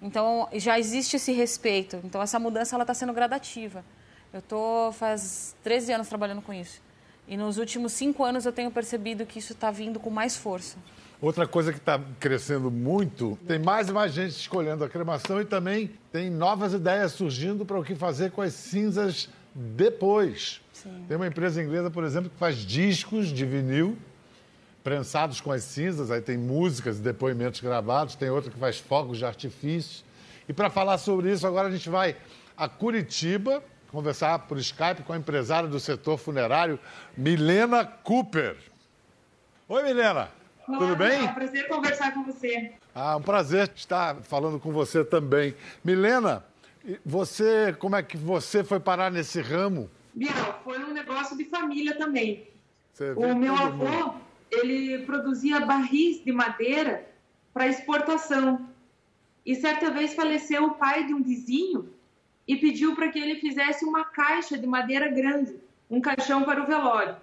Então, 0.00 0.48
já 0.54 0.78
existe 0.78 1.16
esse 1.16 1.32
respeito. 1.32 2.00
Então, 2.04 2.22
essa 2.22 2.38
mudança 2.38 2.76
ela 2.76 2.84
está 2.84 2.94
sendo 2.94 3.12
gradativa. 3.12 3.84
Eu 4.32 4.38
estou 4.38 4.92
faz 4.92 5.54
13 5.64 5.92
anos 5.92 6.08
trabalhando 6.08 6.42
com 6.42 6.52
isso. 6.52 6.80
E 7.26 7.36
nos 7.36 7.58
últimos 7.58 7.92
cinco 7.92 8.24
anos 8.24 8.46
eu 8.46 8.52
tenho 8.52 8.70
percebido 8.70 9.26
que 9.26 9.38
isso 9.38 9.52
está 9.52 9.70
vindo 9.70 9.98
com 9.98 10.10
mais 10.10 10.36
força. 10.36 10.76
Outra 11.22 11.46
coisa 11.46 11.72
que 11.72 11.78
está 11.78 12.00
crescendo 12.18 12.68
muito, 12.68 13.38
tem 13.46 13.56
mais 13.56 13.88
e 13.88 13.92
mais 13.92 14.12
gente 14.12 14.32
escolhendo 14.32 14.82
a 14.82 14.88
cremação 14.88 15.40
e 15.40 15.44
também 15.44 15.88
tem 16.10 16.28
novas 16.28 16.72
ideias 16.72 17.12
surgindo 17.12 17.64
para 17.64 17.78
o 17.78 17.84
que 17.84 17.94
fazer 17.94 18.32
com 18.32 18.42
as 18.42 18.52
cinzas 18.54 19.28
depois. 19.54 20.60
Sim. 20.72 21.04
Tem 21.06 21.16
uma 21.16 21.28
empresa 21.28 21.62
inglesa, 21.62 21.92
por 21.92 22.02
exemplo, 22.02 22.28
que 22.28 22.36
faz 22.36 22.56
discos 22.56 23.28
de 23.28 23.46
vinil 23.46 23.96
prensados 24.82 25.40
com 25.40 25.52
as 25.52 25.62
cinzas, 25.62 26.10
aí 26.10 26.20
tem 26.20 26.36
músicas 26.36 26.98
e 26.98 27.02
depoimentos 27.02 27.60
gravados, 27.60 28.16
tem 28.16 28.28
outra 28.28 28.50
que 28.50 28.58
faz 28.58 28.80
fogos 28.80 29.18
de 29.18 29.24
artifício. 29.24 30.04
E 30.48 30.52
para 30.52 30.70
falar 30.70 30.98
sobre 30.98 31.30
isso, 31.30 31.46
agora 31.46 31.68
a 31.68 31.70
gente 31.70 31.88
vai 31.88 32.16
a 32.56 32.68
Curitiba 32.68 33.62
conversar 33.92 34.40
por 34.40 34.58
Skype 34.58 35.04
com 35.04 35.12
a 35.12 35.16
empresária 35.16 35.68
do 35.68 35.78
setor 35.78 36.18
funerário, 36.18 36.80
Milena 37.16 37.84
Cooper. 37.84 38.56
Oi, 39.68 39.84
Milena. 39.84 40.41
Olá, 40.68 40.78
Tudo 40.78 40.96
bem? 40.96 41.18
É 41.18 41.30
um 41.30 41.34
prazer 41.34 41.68
conversar 41.68 42.14
com 42.14 42.22
você. 42.22 42.72
Ah, 42.94 43.16
um 43.16 43.22
prazer 43.22 43.70
estar 43.74 44.16
falando 44.22 44.60
com 44.60 44.70
você 44.70 45.04
também. 45.04 45.56
Milena, 45.84 46.44
você, 47.04 47.74
como 47.78 47.96
é 47.96 48.02
que 48.02 48.16
você 48.16 48.62
foi 48.62 48.78
parar 48.78 49.10
nesse 49.10 49.40
ramo? 49.40 49.90
Bial, 50.14 50.60
foi 50.62 50.78
um 50.84 50.92
negócio 50.92 51.36
de 51.36 51.44
família 51.46 51.96
também. 51.96 52.46
o 53.16 53.34
meu 53.34 53.56
avô, 53.56 53.84
mundo. 53.84 54.14
ele 54.50 55.04
produzia 55.04 55.60
barris 55.60 56.22
de 56.24 56.30
madeira 56.30 57.08
para 57.52 57.66
exportação. 57.66 58.68
E 59.44 59.56
certa 59.56 59.90
vez 59.90 60.14
faleceu 60.14 60.64
o 60.66 60.74
pai 60.74 61.04
de 61.06 61.12
um 61.12 61.22
vizinho 61.22 61.92
e 62.46 62.56
pediu 62.56 62.94
para 62.94 63.08
que 63.08 63.18
ele 63.18 63.40
fizesse 63.40 63.84
uma 63.84 64.04
caixa 64.04 64.56
de 64.56 64.66
madeira 64.66 65.08
grande, 65.08 65.56
um 65.90 66.00
caixão 66.00 66.44
para 66.44 66.62
o 66.62 66.66
velório. 66.66 67.16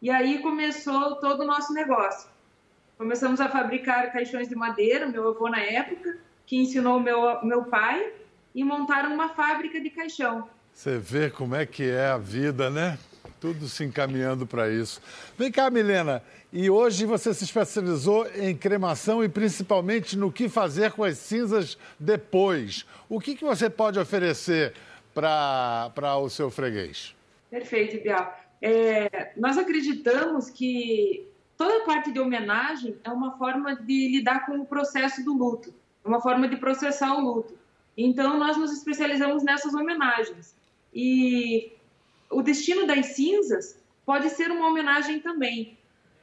E 0.00 0.10
aí 0.10 0.40
começou 0.40 1.16
todo 1.16 1.40
o 1.40 1.46
nosso 1.46 1.72
negócio. 1.72 2.33
Começamos 2.96 3.40
a 3.40 3.48
fabricar 3.48 4.12
caixões 4.12 4.48
de 4.48 4.54
madeira, 4.54 5.06
meu 5.06 5.28
avô 5.28 5.48
na 5.48 5.60
época, 5.60 6.16
que 6.46 6.56
ensinou 6.56 7.00
meu 7.00 7.44
meu 7.44 7.64
pai, 7.64 8.12
e 8.54 8.62
montaram 8.62 9.12
uma 9.12 9.30
fábrica 9.30 9.80
de 9.80 9.90
caixão. 9.90 10.48
Você 10.72 10.96
vê 10.98 11.28
como 11.28 11.54
é 11.54 11.66
que 11.66 11.88
é 11.88 12.06
a 12.06 12.18
vida, 12.18 12.70
né? 12.70 12.98
Tudo 13.40 13.68
se 13.68 13.84
encaminhando 13.84 14.46
para 14.46 14.70
isso. 14.70 15.02
Vem 15.36 15.50
cá, 15.50 15.68
Milena, 15.70 16.22
e 16.52 16.70
hoje 16.70 17.04
você 17.04 17.34
se 17.34 17.44
especializou 17.44 18.26
em 18.36 18.56
cremação 18.56 19.24
e 19.24 19.28
principalmente 19.28 20.16
no 20.16 20.30
que 20.32 20.48
fazer 20.48 20.92
com 20.92 21.02
as 21.02 21.18
cinzas 21.18 21.76
depois. 21.98 22.86
O 23.08 23.20
que, 23.20 23.34
que 23.34 23.44
você 23.44 23.68
pode 23.68 23.98
oferecer 23.98 24.72
para 25.12 26.16
o 26.16 26.30
seu 26.30 26.50
freguês? 26.50 27.14
Perfeito, 27.50 28.02
Bial. 28.02 28.36
É, 28.62 29.32
nós 29.36 29.58
acreditamos 29.58 30.48
que 30.48 31.28
toda 31.64 31.78
a 31.78 31.86
parte 31.86 32.12
de 32.12 32.20
homenagem 32.20 32.94
é 33.02 33.10
uma 33.10 33.38
forma 33.38 33.74
de 33.74 34.08
lidar 34.08 34.44
com 34.44 34.58
o 34.58 34.66
processo 34.66 35.24
do 35.24 35.32
luto, 35.32 35.72
uma 36.04 36.20
forma 36.20 36.46
de 36.46 36.58
processar 36.58 37.16
o 37.16 37.20
luto. 37.22 37.54
Então, 37.96 38.38
nós 38.38 38.58
nos 38.58 38.70
especializamos 38.70 39.42
nessas 39.42 39.72
homenagens. 39.72 40.54
E 40.94 41.72
o 42.30 42.42
destino 42.42 42.86
das 42.86 43.06
cinzas 43.14 43.82
pode 44.04 44.28
ser 44.28 44.50
uma 44.50 44.68
homenagem 44.68 45.20
também. 45.20 45.78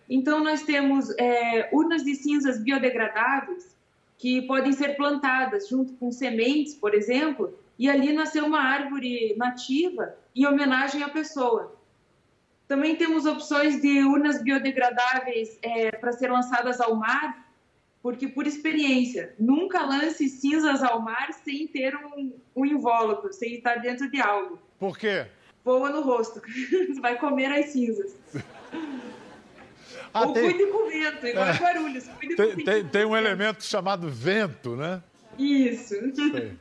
Então, 0.07 0.43
nós 0.43 0.61
temos 0.61 1.09
é, 1.17 1.69
urnas 1.73 2.03
de 2.03 2.13
cinzas 2.13 2.59
biodegradáveis 2.59 3.75
que 4.19 4.43
podem 4.43 4.71
ser 4.73 4.95
plantadas 4.95 5.67
junto 5.67 5.93
com 5.93 6.11
sementes, 6.11 6.75
por 6.75 6.93
exemplo, 6.93 7.57
e 7.79 7.89
ali 7.89 8.13
nascer 8.13 8.43
uma 8.43 8.59
árvore 8.59 9.33
nativa 9.37 10.15
em 10.35 10.45
homenagem 10.45 11.01
à 11.01 11.09
pessoa. 11.09 11.80
Também 12.71 12.95
temos 12.95 13.25
opções 13.25 13.81
de 13.81 14.01
urnas 14.01 14.41
biodegradáveis 14.41 15.59
é, 15.61 15.91
para 15.91 16.13
ser 16.13 16.31
lançadas 16.31 16.79
ao 16.79 16.95
mar, 16.95 17.45
porque, 18.01 18.29
por 18.29 18.47
experiência, 18.47 19.35
nunca 19.37 19.81
lance 19.85 20.29
cinzas 20.29 20.81
ao 20.81 21.01
mar 21.01 21.33
sem 21.43 21.67
ter 21.67 21.93
um, 21.97 22.31
um 22.55 22.65
invólucro, 22.65 23.33
sem 23.33 23.55
estar 23.55 23.81
dentro 23.81 24.09
de 24.09 24.21
algo. 24.21 24.57
Por 24.79 24.97
quê? 24.97 25.25
Voa 25.65 25.89
no 25.89 25.99
rosto. 25.99 26.41
Vai 27.01 27.19
comer 27.19 27.51
as 27.51 27.71
cinzas. 27.71 28.15
Ah, 30.13 30.27
Ou 30.27 30.31
tem... 30.31 30.43
cuide 30.43 30.71
com 30.71 30.89
vento, 30.89 31.27
igual 31.27 31.47
é. 31.47 31.57
Guarulhos. 31.57 32.07
Cuide 32.07 32.35
tem, 32.37 32.55
com 32.55 32.63
tem, 32.63 32.87
tem 32.87 33.05
um 33.05 33.17
elemento 33.17 33.65
chamado 33.65 34.09
vento, 34.09 34.77
né? 34.77 35.03
Isso. 35.37 35.95
Sei. 36.15 36.53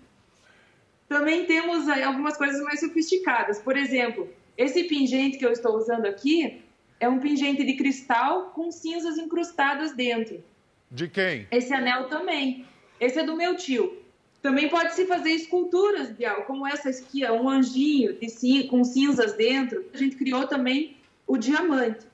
Também 1.09 1.47
temos 1.47 1.89
algumas 1.89 2.37
coisas 2.37 2.61
mais 2.65 2.81
sofisticadas. 2.81 3.61
Por 3.61 3.77
exemplo, 3.77 4.29
esse 4.61 4.85
pingente 4.85 5.39
que 5.39 5.47
eu 5.47 5.53
estou 5.53 5.75
usando 5.75 6.05
aqui 6.05 6.61
é 7.01 7.09
um 7.09 7.19
pingente 7.19 7.65
de 7.65 7.77
cristal 7.79 8.51
com 8.51 8.71
cinzas 8.71 9.17
incrustadas 9.17 9.95
dentro. 9.97 10.45
De 10.91 11.09
quem? 11.09 11.49
Esse 11.51 11.73
anel 11.73 12.09
também. 12.09 12.67
Esse 13.01 13.21
é 13.21 13.25
do 13.25 13.35
meu 13.35 13.57
tio. 13.57 13.97
Também 14.43 14.69
pode 14.69 14.95
se 14.95 15.07
fazer 15.07 15.31
esculturas, 15.31 16.11
Bial, 16.11 16.43
como 16.43 16.67
essa 16.67 16.91
aqui, 16.91 17.25
um 17.31 17.49
anjinho 17.49 18.19
de, 18.19 18.65
com 18.65 18.85
cinzas 18.85 19.33
dentro. 19.33 19.83
A 19.95 19.97
gente 19.97 20.17
criou 20.17 20.47
também 20.47 20.95
o 21.27 21.39
diamante, 21.39 22.07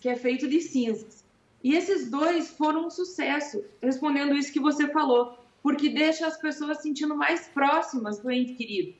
que 0.00 0.08
é 0.08 0.14
feito 0.14 0.46
de 0.46 0.60
cinzas. 0.60 1.24
E 1.62 1.74
esses 1.74 2.08
dois 2.08 2.50
foram 2.50 2.86
um 2.86 2.90
sucesso, 2.90 3.64
respondendo 3.82 4.36
isso 4.36 4.52
que 4.52 4.60
você 4.60 4.86
falou, 4.86 5.36
porque 5.60 5.88
deixa 5.88 6.24
as 6.24 6.36
pessoas 6.36 6.82
sentindo 6.82 7.16
mais 7.16 7.48
próximas 7.48 8.20
do 8.20 8.30
ente 8.30 8.52
querido. 8.52 8.94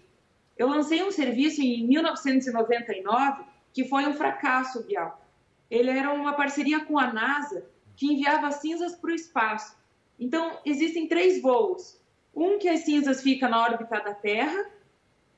Eu 0.57 0.69
lancei 0.69 1.03
um 1.03 1.11
serviço 1.11 1.61
em 1.61 1.87
1999 1.87 3.45
que 3.73 3.85
foi 3.85 4.07
um 4.07 4.15
fracasso, 4.15 4.83
Bial. 4.85 5.21
Ele 5.71 5.91
era 5.91 6.13
uma 6.13 6.33
parceria 6.33 6.85
com 6.85 6.99
a 6.99 7.13
NASA 7.13 7.67
que 7.95 8.07
enviava 8.07 8.51
cinzas 8.51 8.95
para 8.95 9.11
o 9.11 9.15
espaço. 9.15 9.77
Então, 10.19 10.59
existem 10.65 11.07
três 11.07 11.43
voos. 11.43 12.01
Um 12.35 12.59
que 12.59 12.69
as 12.69 12.81
cinzas 12.81 13.23
ficam 13.23 13.51
na 13.51 13.63
órbita 13.63 14.01
da 14.01 14.15
Terra, 14.15 14.67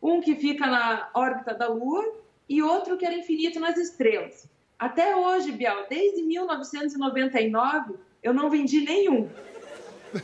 um 0.01 0.21
que 0.21 0.37
fica 0.37 0.67
na 0.67 1.11
órbita 1.15 1.55
da 1.55 1.69
Lua 1.69 2.15
e 2.49 2.63
outro 2.63 2.97
que 2.97 3.05
era 3.05 3.15
infinito 3.15 3.59
nas 3.59 3.77
estrelas. 3.77 4.49
Até 4.79 5.17
hoje, 5.17 5.51
Bial, 5.51 5.87
desde 5.89 6.23
1999, 6.23 7.95
eu 8.23 8.33
não 8.33 8.49
vendi 8.49 8.81
nenhum. 8.81 9.29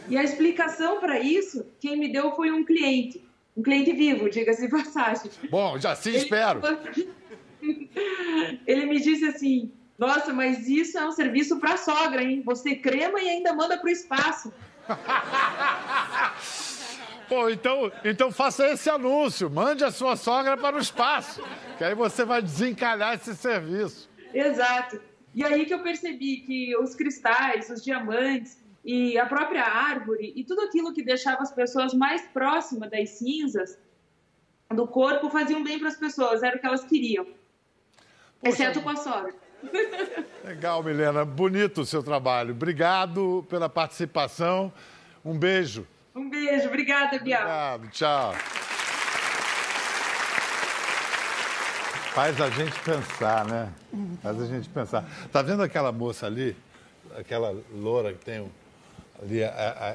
E 0.09 0.17
a 0.17 0.23
explicação 0.23 1.01
para 1.01 1.19
isso, 1.19 1.67
quem 1.81 1.97
me 1.97 2.13
deu 2.13 2.33
foi 2.33 2.51
um 2.51 2.65
cliente. 2.65 3.23
Um 3.57 3.63
cliente 3.63 3.93
vivo, 3.93 4.29
diga-se 4.29 4.63
de 4.63 4.69
passagem. 4.69 5.31
Bom, 5.51 5.79
já 5.79 5.95
se 5.95 6.11
espero. 6.11 6.61
Ele, 7.63 7.91
ele 8.67 8.87
me 8.87 9.01
disse 9.01 9.27
assim: 9.27 9.73
nossa, 9.99 10.33
mas 10.33 10.69
isso 10.69 10.99
é 10.99 11.07
um 11.07 11.13
serviço 11.13 11.61
para 11.61 11.77
sogra, 11.77 12.23
hein? 12.23 12.43
Você 12.45 12.75
crema 12.75 13.21
e 13.21 13.29
ainda 13.29 13.53
manda 13.53 13.79
para 13.79 13.87
o 13.87 13.91
espaço. 13.91 14.53
Pô, 17.29 17.49
então, 17.49 17.91
então 18.05 18.31
faça 18.31 18.69
esse 18.69 18.91
anúncio. 18.91 19.49
Mande 19.49 19.85
a 19.85 19.91
sua 19.91 20.17
sogra 20.17 20.57
para 20.57 20.77
o 20.77 20.81
espaço. 20.81 21.43
Que 21.79 21.85
aí 21.85 21.95
você 21.95 22.25
vai 22.25 22.43
desencalhar 22.43 23.15
esse 23.15 23.35
serviço. 23.37 24.11
Exato. 24.33 25.01
E 25.35 25.45
aí 25.45 25.65
que 25.65 25.73
eu 25.73 25.81
percebi 25.81 26.39
que 26.39 26.77
os 26.77 26.95
cristais, 26.95 27.71
os 27.71 27.83
diamantes 27.83 28.59
e 28.85 29.19
a 29.19 29.25
própria 29.27 29.65
árvore 29.65 30.33
e 30.37 30.45
tudo 30.45 30.61
aquilo 30.63 30.93
que 30.93 31.03
deixava 31.03 31.43
as 31.43 31.53
pessoas 31.53 31.95
mais 31.95 32.23
próximas 32.29 32.91
das 32.91 33.11
cinzas 33.11 33.79
do 34.71 34.87
corpo 34.87 35.31
faziam 35.31 35.63
bem 35.63 35.79
para 35.79 35.89
as 35.89 35.97
pessoas, 35.97 36.43
era 36.43 36.57
o 36.57 36.61
que 36.61 36.67
elas 36.67 36.85
queriam. 36.85 37.25
Poxa, 38.41 38.53
exceto 38.53 38.83
com 38.83 38.91
a 38.91 38.97
sogra. 38.97 39.35
Legal, 40.45 40.83
Milena. 40.83 41.25
Bonito 41.25 41.83
o 41.83 41.87
seu 41.87 42.03
trabalho. 42.03 42.53
Obrigado 42.53 43.47
pela 43.49 43.69
participação. 43.69 44.73
Um 45.25 45.39
beijo. 45.39 45.87
Um 46.15 46.29
beijo. 46.29 46.69
Obrigada, 46.69 47.19
Bial. 47.19 47.43
Obrigado. 47.77 47.91
Tchau. 47.91 48.35
Faz 52.13 52.41
a 52.41 52.51
gente 52.51 52.79
pensar, 52.81 53.47
né? 53.47 53.73
Faz 54.23 54.41
a 54.41 54.47
gente 54.47 54.69
pensar. 54.69 55.05
Tá 55.33 55.41
vendo 55.41 55.63
aquela 55.63 55.91
moça 55.91 56.27
ali? 56.27 56.55
Aquela 57.17 57.57
loura 57.73 58.13
que 58.13 58.25
tem 58.25 58.49
ali? 59.23 59.41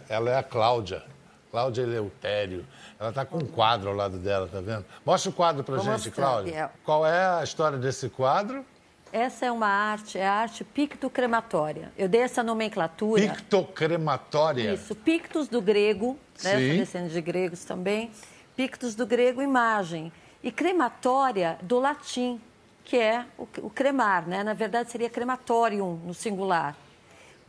Ela 0.07 0.31
é 0.31 0.37
a 0.37 0.43
Cláudia. 0.43 1.03
Cláudia 1.51 1.81
Eleutério. 1.81 2.65
Ela 2.99 3.09
está 3.09 3.25
com 3.25 3.37
um 3.37 3.45
quadro 3.47 3.89
ao 3.89 3.95
lado 3.95 4.17
dela, 4.17 4.47
tá 4.47 4.61
vendo? 4.61 4.85
Mostra 5.05 5.29
o 5.29 5.33
quadro 5.33 5.63
Vou 5.63 5.79
gente, 5.79 5.89
mostrar, 5.89 6.11
Cláudia. 6.13 6.51
Biel. 6.51 6.71
Qual 6.83 7.05
é 7.05 7.25
a 7.39 7.43
história 7.43 7.77
desse 7.77 8.09
quadro? 8.09 8.65
Essa 9.11 9.47
é 9.47 9.51
uma 9.51 9.67
arte, 9.67 10.19
é 10.19 10.27
a 10.27 10.33
arte 10.33 10.63
pictocrematória. 10.63 11.91
Eu 11.97 12.07
dei 12.07 12.21
essa 12.21 12.43
nomenclatura. 12.43 13.21
Pictocrematória? 13.21 14.73
Isso, 14.73 14.93
pictos 14.93 15.47
do 15.47 15.61
grego, 15.61 16.17
né? 16.43 16.57
Sim. 16.57 16.77
descendo 16.77 17.09
de 17.09 17.19
gregos 17.19 17.65
também. 17.65 18.11
Pictos 18.55 18.93
do 18.93 19.07
grego, 19.07 19.41
imagem. 19.41 20.11
E 20.43 20.51
crematória 20.51 21.57
do 21.63 21.79
latim, 21.79 22.39
que 22.85 22.97
é 22.97 23.25
o, 23.37 23.47
o 23.63 23.69
cremar, 23.69 24.27
né? 24.27 24.43
Na 24.43 24.53
verdade 24.53 24.91
seria 24.91 25.09
crematorium 25.09 25.95
no 26.05 26.13
singular. 26.13 26.75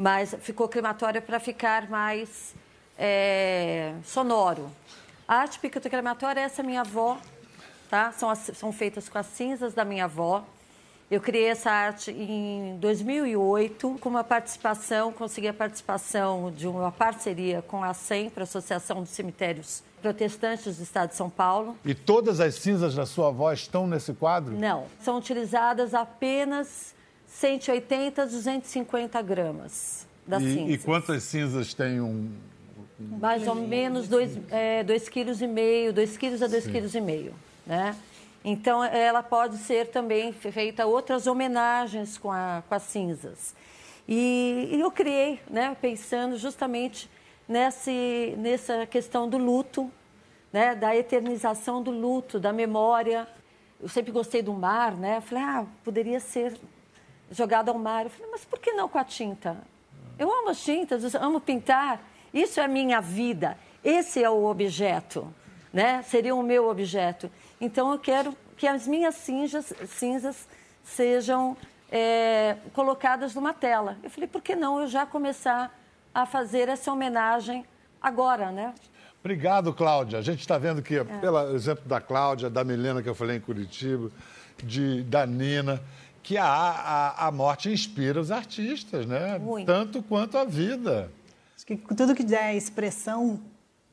Mas 0.01 0.35
ficou 0.41 0.67
crematória 0.67 1.21
para 1.21 1.39
ficar 1.39 1.91
mais 1.91 2.55
é, 2.99 3.93
sonoro. 4.03 4.71
A 5.29 5.35
arte 5.35 5.59
pictocrematória, 5.59 6.41
essa 6.41 6.63
é 6.63 6.65
minha 6.65 6.81
avó, 6.81 7.19
tá? 7.91 8.11
São, 8.11 8.31
as, 8.31 8.51
são 8.55 8.73
feitas 8.73 9.11
com 9.11 9.19
as 9.19 9.27
cinzas 9.27 9.75
da 9.75 9.85
minha 9.85 10.07
avó. 10.07 10.43
Eu 11.11 11.21
criei 11.21 11.49
essa 11.49 11.71
arte 11.71 12.11
em 12.11 12.79
2008, 12.79 13.99
com 14.01 14.09
uma 14.09 14.25
participação, 14.25 15.13
consegui 15.13 15.49
a 15.49 15.53
participação 15.53 16.51
de 16.51 16.67
uma 16.67 16.91
parceria 16.91 17.61
com 17.61 17.85
a 17.85 17.93
SEMPRA, 17.93 18.45
Associação 18.45 19.03
dos 19.03 19.11
Cemitérios 19.11 19.83
Protestantes 20.01 20.79
do 20.79 20.83
Estado 20.83 21.11
de 21.11 21.17
São 21.17 21.29
Paulo. 21.29 21.77
E 21.85 21.95
todas 21.95 22.41
as 22.41 22.55
cinzas 22.55 22.95
da 22.95 23.05
sua 23.05 23.29
avó 23.29 23.53
estão 23.53 23.87
nesse 23.87 24.15
quadro? 24.15 24.55
Não, 24.55 24.87
são 24.99 25.19
utilizadas 25.19 25.93
apenas 25.93 26.95
180 27.31 28.27
250 28.27 29.23
gramas 29.23 30.07
das 30.27 30.43
e, 30.43 30.55
cinzas. 30.55 30.75
E 30.75 30.79
quantas 30.79 31.23
cinzas 31.23 31.73
tem 31.73 32.01
um... 32.01 32.31
Mais 32.99 33.49
ou 33.49 33.55
menos 33.55 34.09
2,5 34.09 34.43
é, 34.51 34.85
kg, 34.85 35.93
2 35.93 36.17
quilos 36.19 36.43
a 36.43 36.49
2,5 36.49 36.93
kg, 36.93 37.33
né? 37.67 37.97
Então, 38.45 38.85
ela 38.85 39.23
pode 39.23 39.57
ser 39.59 39.89
também 39.89 40.33
feita 40.33 40.87
outras 40.87 41.27
homenagens 41.27 42.19
com, 42.19 42.31
a, 42.31 42.63
com 42.69 42.75
as 42.75 42.83
cinzas. 42.83 43.55
E, 44.09 44.69
e 44.73 44.81
eu 44.81 44.91
criei, 44.91 45.41
né, 45.49 45.77
pensando 45.81 46.37
justamente 46.37 47.09
nesse, 47.49 48.35
nessa 48.39 48.87
questão 48.87 49.29
do 49.29 49.39
luto, 49.39 49.91
né, 50.53 50.75
da 50.75 50.97
eternização 50.97 51.83
do 51.83 51.91
luto, 51.91 52.41
da 52.41 52.53
memória. 52.53 53.27
Eu 53.81 53.89
sempre 53.89 54.11
gostei 54.11 54.43
do 54.43 54.53
mar, 54.53 54.97
né? 54.97 55.21
Falei, 55.21 55.45
ah, 55.45 55.67
poderia 55.85 56.21
ser 56.21 56.59
jogado 57.31 57.71
ao 57.71 57.79
mar. 57.79 58.05
Eu 58.05 58.11
falei, 58.11 58.31
mas 58.31 58.45
por 58.45 58.59
que 58.59 58.73
não 58.73 58.89
com 58.89 58.99
a 58.99 59.05
tinta? 59.05 59.57
Eu 60.19 60.31
amo 60.33 60.51
as 60.51 60.63
tintas, 60.63 61.15
eu 61.15 61.23
amo 61.23 61.41
pintar. 61.41 62.01
Isso 62.33 62.61
é 62.61 62.69
minha 62.69 63.01
vida. 63.01 63.57
Esse 63.83 64.23
é 64.23 64.29
o 64.29 64.45
objeto, 64.45 65.33
né? 65.73 66.03
Seria 66.03 66.35
o 66.35 66.43
meu 66.43 66.69
objeto. 66.69 67.31
Então 67.61 67.91
eu 67.93 67.99
quero 67.99 68.37
que 68.57 68.67
as 68.67 68.87
minhas 68.87 69.15
cinzas, 69.15 69.73
cinzas 69.89 70.47
sejam 70.85 71.57
é, 71.91 72.57
colocadas 72.73 73.35
numa 73.35 73.55
tela. 73.55 73.97
Eu 74.03 74.11
falei, 74.11 74.29
por 74.29 74.43
que 74.43 74.55
não 74.55 74.81
eu 74.81 74.87
já 74.87 75.07
começar 75.07 75.75
a 76.15 76.27
fazer 76.27 76.69
essa 76.69 76.93
homenagem 76.93 77.65
agora, 78.01 78.51
né? 78.51 78.75
Obrigado, 79.21 79.73
Cláudia. 79.73 80.19
A 80.19 80.23
gente 80.23 80.41
está 80.41 80.57
vendo 80.59 80.83
que, 80.83 80.97
é. 80.97 81.05
pelo 81.05 81.55
exemplo 81.55 81.85
da 81.87 82.01
Cláudia, 82.01 82.49
da 82.49 82.65
Milena, 82.65 83.03
que 83.03 83.09
eu 83.09 83.15
falei 83.15 83.37
em 83.37 83.41
Curitiba, 83.41 84.11
de, 84.63 85.03
da 85.05 85.27
Nina, 85.27 85.81
que 86.23 86.37
a, 86.37 86.47
a, 86.47 87.27
a 87.29 87.33
morte 87.33 87.71
inspira 87.71 88.21
os 88.21 88.31
artistas, 88.31 89.07
né? 89.07 89.39
Muito. 89.39 89.67
Tanto 89.67 90.03
quanto 90.03 90.37
a 90.39 90.45
vida. 90.45 91.11
Acho 91.57 91.67
que 91.67 91.77
tudo 91.77 92.15
que 92.15 92.23
der 92.23 92.57
expressão 92.57 93.41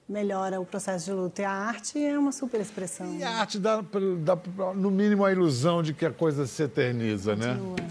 melhora 0.07 0.59
o 0.59 0.65
processo 0.65 1.05
de 1.05 1.11
luto. 1.11 1.41
E 1.41 1.45
a 1.45 1.51
arte 1.51 2.03
é 2.03 2.17
uma 2.17 2.31
super 2.31 2.61
expressão. 2.61 3.13
E 3.15 3.23
a 3.23 3.39
arte 3.39 3.59
dá, 3.59 3.81
dá, 4.19 4.37
no 4.73 4.89
mínimo, 4.89 5.25
a 5.25 5.31
ilusão 5.31 5.83
de 5.83 5.93
que 5.93 6.05
a 6.05 6.11
coisa 6.11 6.45
se 6.47 6.63
eterniza, 6.63 7.35
né? 7.35 7.55
Continua. 7.55 7.75
né? 7.75 7.87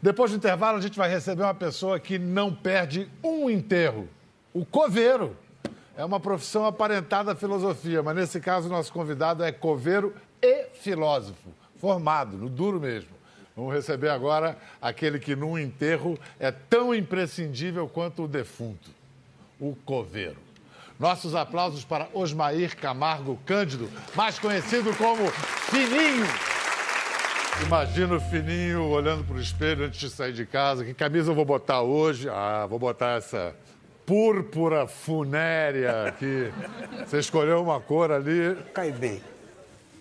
Depois 0.00 0.30
do 0.30 0.36
intervalo, 0.36 0.78
a 0.78 0.80
gente 0.80 0.96
vai 0.96 1.08
receber 1.08 1.42
uma 1.42 1.54
pessoa 1.54 1.98
que 1.98 2.18
não 2.18 2.54
perde 2.54 3.10
um 3.22 3.50
enterro. 3.50 4.08
O 4.52 4.64
coveiro. 4.64 5.36
É 5.98 6.04
uma 6.04 6.20
profissão 6.20 6.66
aparentada 6.66 7.32
à 7.32 7.34
filosofia, 7.34 8.02
mas 8.02 8.14
nesse 8.14 8.38
caso, 8.38 8.68
nosso 8.68 8.92
convidado 8.92 9.42
é 9.42 9.50
coveiro 9.50 10.14
e 10.42 10.66
filósofo, 10.74 11.48
formado, 11.80 12.36
no 12.36 12.50
duro 12.50 12.78
mesmo. 12.78 13.15
Vamos 13.56 13.72
receber 13.72 14.10
agora 14.10 14.58
aquele 14.82 15.18
que 15.18 15.34
num 15.34 15.58
enterro 15.58 16.18
é 16.38 16.50
tão 16.50 16.94
imprescindível 16.94 17.88
quanto 17.88 18.24
o 18.24 18.28
defunto, 18.28 18.90
o 19.58 19.74
coveiro. 19.86 20.36
Nossos 21.00 21.34
aplausos 21.34 21.82
para 21.82 22.08
Osmair 22.12 22.76
Camargo 22.76 23.38
Cândido, 23.46 23.90
mais 24.14 24.38
conhecido 24.38 24.94
como 24.96 25.26
Fininho. 25.30 26.26
Imagina 27.62 28.16
o 28.16 28.20
Fininho 28.20 28.84
olhando 28.90 29.24
para 29.24 29.36
o 29.36 29.40
espelho 29.40 29.86
antes 29.86 29.98
de 30.00 30.10
sair 30.10 30.34
de 30.34 30.44
casa. 30.44 30.84
Que 30.84 30.92
camisa 30.92 31.30
eu 31.30 31.34
vou 31.34 31.44
botar 31.44 31.80
hoje? 31.80 32.28
Ah, 32.28 32.66
vou 32.68 32.78
botar 32.78 33.16
essa 33.16 33.54
púrpura 34.04 34.86
funérea 34.86 36.08
aqui. 36.08 36.52
Você 37.06 37.18
escolheu 37.18 37.62
uma 37.62 37.80
cor 37.80 38.12
ali. 38.12 38.54
Cai 38.74 38.92
bem. 38.92 39.22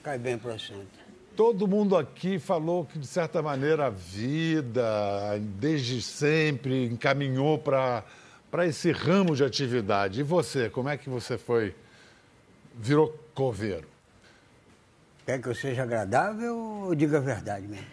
Cai 0.04 0.18
bem 0.18 0.38
para 0.38 0.56
assunto. 0.56 1.05
Todo 1.36 1.68
mundo 1.68 1.98
aqui 1.98 2.40
falou 2.40 2.86
que, 2.86 2.98
de 2.98 3.08
certa 3.08 3.42
maneira, 3.42 3.88
a 3.88 3.90
vida, 3.90 5.38
desde 5.60 6.02
sempre, 6.02 6.86
encaminhou 6.86 7.58
para 7.58 8.04
esse 8.66 8.92
ramo 8.92 9.36
de 9.36 9.44
atividade. 9.44 10.22
E 10.22 10.24
você, 10.24 10.70
como 10.70 10.88
é 10.88 10.96
que 10.96 11.10
você 11.10 11.38
foi, 11.38 11.76
virou 12.74 13.14
coveiro? 13.34 13.88
Quer 15.26 15.42
que 15.42 15.48
eu 15.50 15.56
seja 15.56 15.84
agradável 15.84 16.56
ou 16.56 16.96
diga 16.96 17.18
a 17.18 17.22
verdade 17.22 17.68
mesmo? 17.68 17.88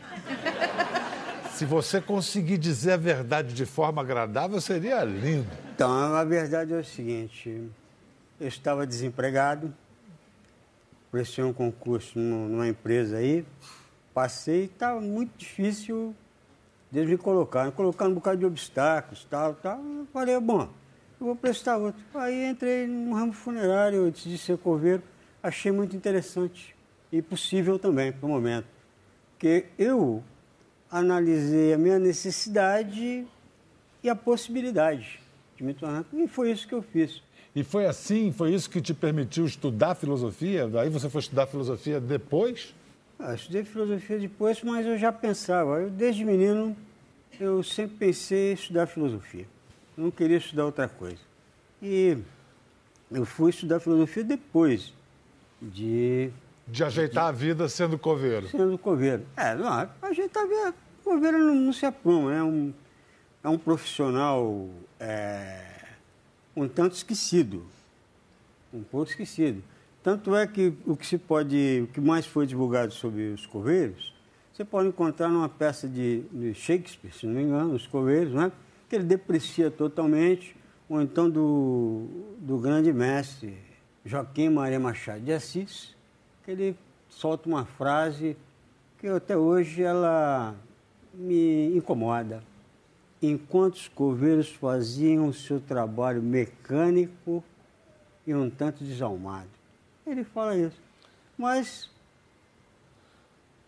Se 1.55 1.65
você 1.65 2.01
conseguir 2.01 2.59
dizer 2.59 2.93
a 2.93 2.97
verdade 2.97 3.55
de 3.55 3.67
forma 3.67 4.03
agradável, 4.03 4.61
seria 4.61 5.03
lindo. 5.03 5.49
Então, 5.75 6.15
a 6.15 6.25
verdade 6.25 6.73
é 6.73 6.79
o 6.79 6.85
seguinte: 6.85 7.71
eu 8.41 8.49
estava 8.49 8.87
desempregado, 8.87 9.75
prestei 11.13 11.45
um 11.45 11.53
concurso 11.53 12.19
numa 12.19 12.67
empresa 12.67 13.19
aí, 13.19 13.47
passei 14.13 14.63
e 14.63 14.65
estava 14.65 15.01
muito 15.01 15.37
difícil 15.37 16.13
Deus 16.93 17.09
me 17.09 17.17
colocaram, 17.17 17.71
colocando 17.71 18.11
um 18.11 18.15
bocado 18.17 18.37
de 18.37 18.45
obstáculos, 18.45 19.27
tal, 19.31 19.55
tal. 19.55 19.83
Eu 19.83 20.07
falei, 20.13 20.39
bom, 20.39 20.69
eu 21.19 21.27
vou 21.27 21.35
prestar 21.35 21.79
outro. 21.79 21.99
Aí 22.15 22.45
entrei 22.51 22.87
no 22.87 23.15
ramo 23.15 23.33
funerário, 23.33 24.05
antes 24.05 24.25
de 24.25 24.37
ser 24.37 24.59
coveiro, 24.59 25.03
achei 25.43 25.73
muito 25.73 25.97
interessante 25.97 26.77
e 27.11 27.23
possível 27.23 27.79
também 27.79 28.13
para 28.13 28.27
o 28.27 28.29
momento. 28.29 28.67
Porque 29.31 29.69
eu 29.79 30.23
analisei 30.91 31.73
a 31.73 31.79
minha 31.79 31.99
necessidade 31.99 33.27
e 34.03 34.11
a 34.11 34.15
possibilidade 34.15 35.19
de 35.57 35.65
me 35.65 35.73
tornar. 35.73 36.05
E 36.13 36.29
foi 36.29 36.53
isso 36.53 36.69
que 36.69 36.75
eu 36.75 36.83
fiz. 36.83 37.23
E 37.55 37.63
foi 37.63 37.87
assim, 37.87 38.33
foi 38.33 38.55
isso 38.55 38.71
que 38.71 38.81
te 38.81 38.95
permitiu 38.95 39.45
estudar 39.45 39.95
filosofia? 39.95 40.71
Aí 40.81 40.89
você 40.89 41.11
foi 41.11 41.21
estudar 41.21 41.47
filosofia 41.47 42.01
depois? 42.01 42.75
Ah, 43.19 43.35
estudei 43.35 43.63
filosofia 43.63 44.19
depois, 44.19 44.63
mas 44.63 44.87
eu 44.87 44.97
já 44.97 45.13
pensava. 45.13 45.81
Eu, 45.81 45.91
desde 45.91 46.25
menino, 46.25 46.75
eu 47.39 47.63
sempre 47.63 47.97
pensei 47.99 48.53
em 48.53 48.55
estudar 48.55 48.87
filosofia. 48.87 49.47
Eu 49.97 50.05
não 50.05 50.11
queria 50.11 50.39
estudar 50.39 50.65
outra 50.65 50.89
coisa. 50.89 51.21
E 51.83 52.17
eu 53.11 53.27
fui 53.27 53.51
estudar 53.51 53.81
filosofia 53.81 54.25
depois 54.25 54.93
de... 55.61 56.31
De 56.67 56.83
ajeitar 56.83 57.25
de, 57.25 57.29
a 57.29 57.33
vida 57.33 57.69
sendo 57.69 57.99
coveiro. 57.99 58.49
Sendo 58.49 58.79
coveiro. 58.79 59.27
É, 59.37 59.55
não, 59.55 59.89
ajeitar 60.01 60.45
a 60.45 60.47
vida... 60.47 60.75
Coveiro 61.05 61.39
não, 61.39 61.55
não 61.55 61.73
se 61.73 61.85
apruma, 61.85 62.33
é 62.33 62.43
um, 62.43 62.73
é 63.43 63.49
um 63.49 63.59
profissional 63.59 64.69
é, 65.01 65.72
um 66.57 66.69
tanto 66.69 66.95
esquecido. 66.95 67.63
Um 68.73 68.83
pouco 68.83 69.11
esquecido. 69.11 69.63
Tanto 70.03 70.35
é 70.35 70.47
que 70.47 70.73
o 70.87 70.97
que 70.97 71.07
se 71.07 71.19
pode, 71.19 71.85
o 71.85 71.87
que 71.93 72.01
mais 72.01 72.27
foi 72.27 72.47
divulgado 72.47 72.93
sobre 72.93 73.29
os 73.33 73.47
coveiros, 73.47 74.13
você 74.53 74.65
pode 74.65 74.89
encontrar 74.89 75.29
numa 75.29 75.49
peça 75.49 75.89
de, 75.89 76.23
de 76.33 76.55
Shakespeare, 76.55 77.13
se 77.13 77.27
não 77.27 77.35
me 77.35 77.43
engano, 77.43 77.75
os 77.75 77.87
coveiros, 77.87 78.35
né? 78.35 78.53
que 78.89 78.97
ele 78.97 79.05
deprecia 79.05 79.71
totalmente, 79.71 80.55
ou 80.89 81.01
então 81.01 81.31
do, 81.31 82.07
do 82.39 82.59
grande 82.59 82.93
mestre 82.93 83.57
Joaquim 84.05 84.51
Maria 84.51 84.79
Machado 84.79 85.21
de 85.21 85.33
Assis, 85.33 85.95
que 86.45 86.51
ele 86.51 86.77
solta 87.09 87.49
uma 87.49 87.65
frase 87.65 88.37
que 88.99 89.07
até 89.07 89.37
hoje 89.37 89.83
ela 89.83 90.55
me 91.15 91.75
incomoda. 91.77 92.43
Enquanto 93.23 93.75
os 93.75 93.87
coveiros 93.87 94.49
faziam 94.49 95.29
o 95.29 95.33
seu 95.33 95.61
trabalho 95.61 96.21
mecânico 96.21 97.43
e 98.27 98.35
um 98.35 98.51
tanto 98.51 98.83
desalmado. 98.83 99.49
Ele 100.05 100.25
fala 100.25 100.57
isso. 100.57 100.81
Mas, 101.39 101.89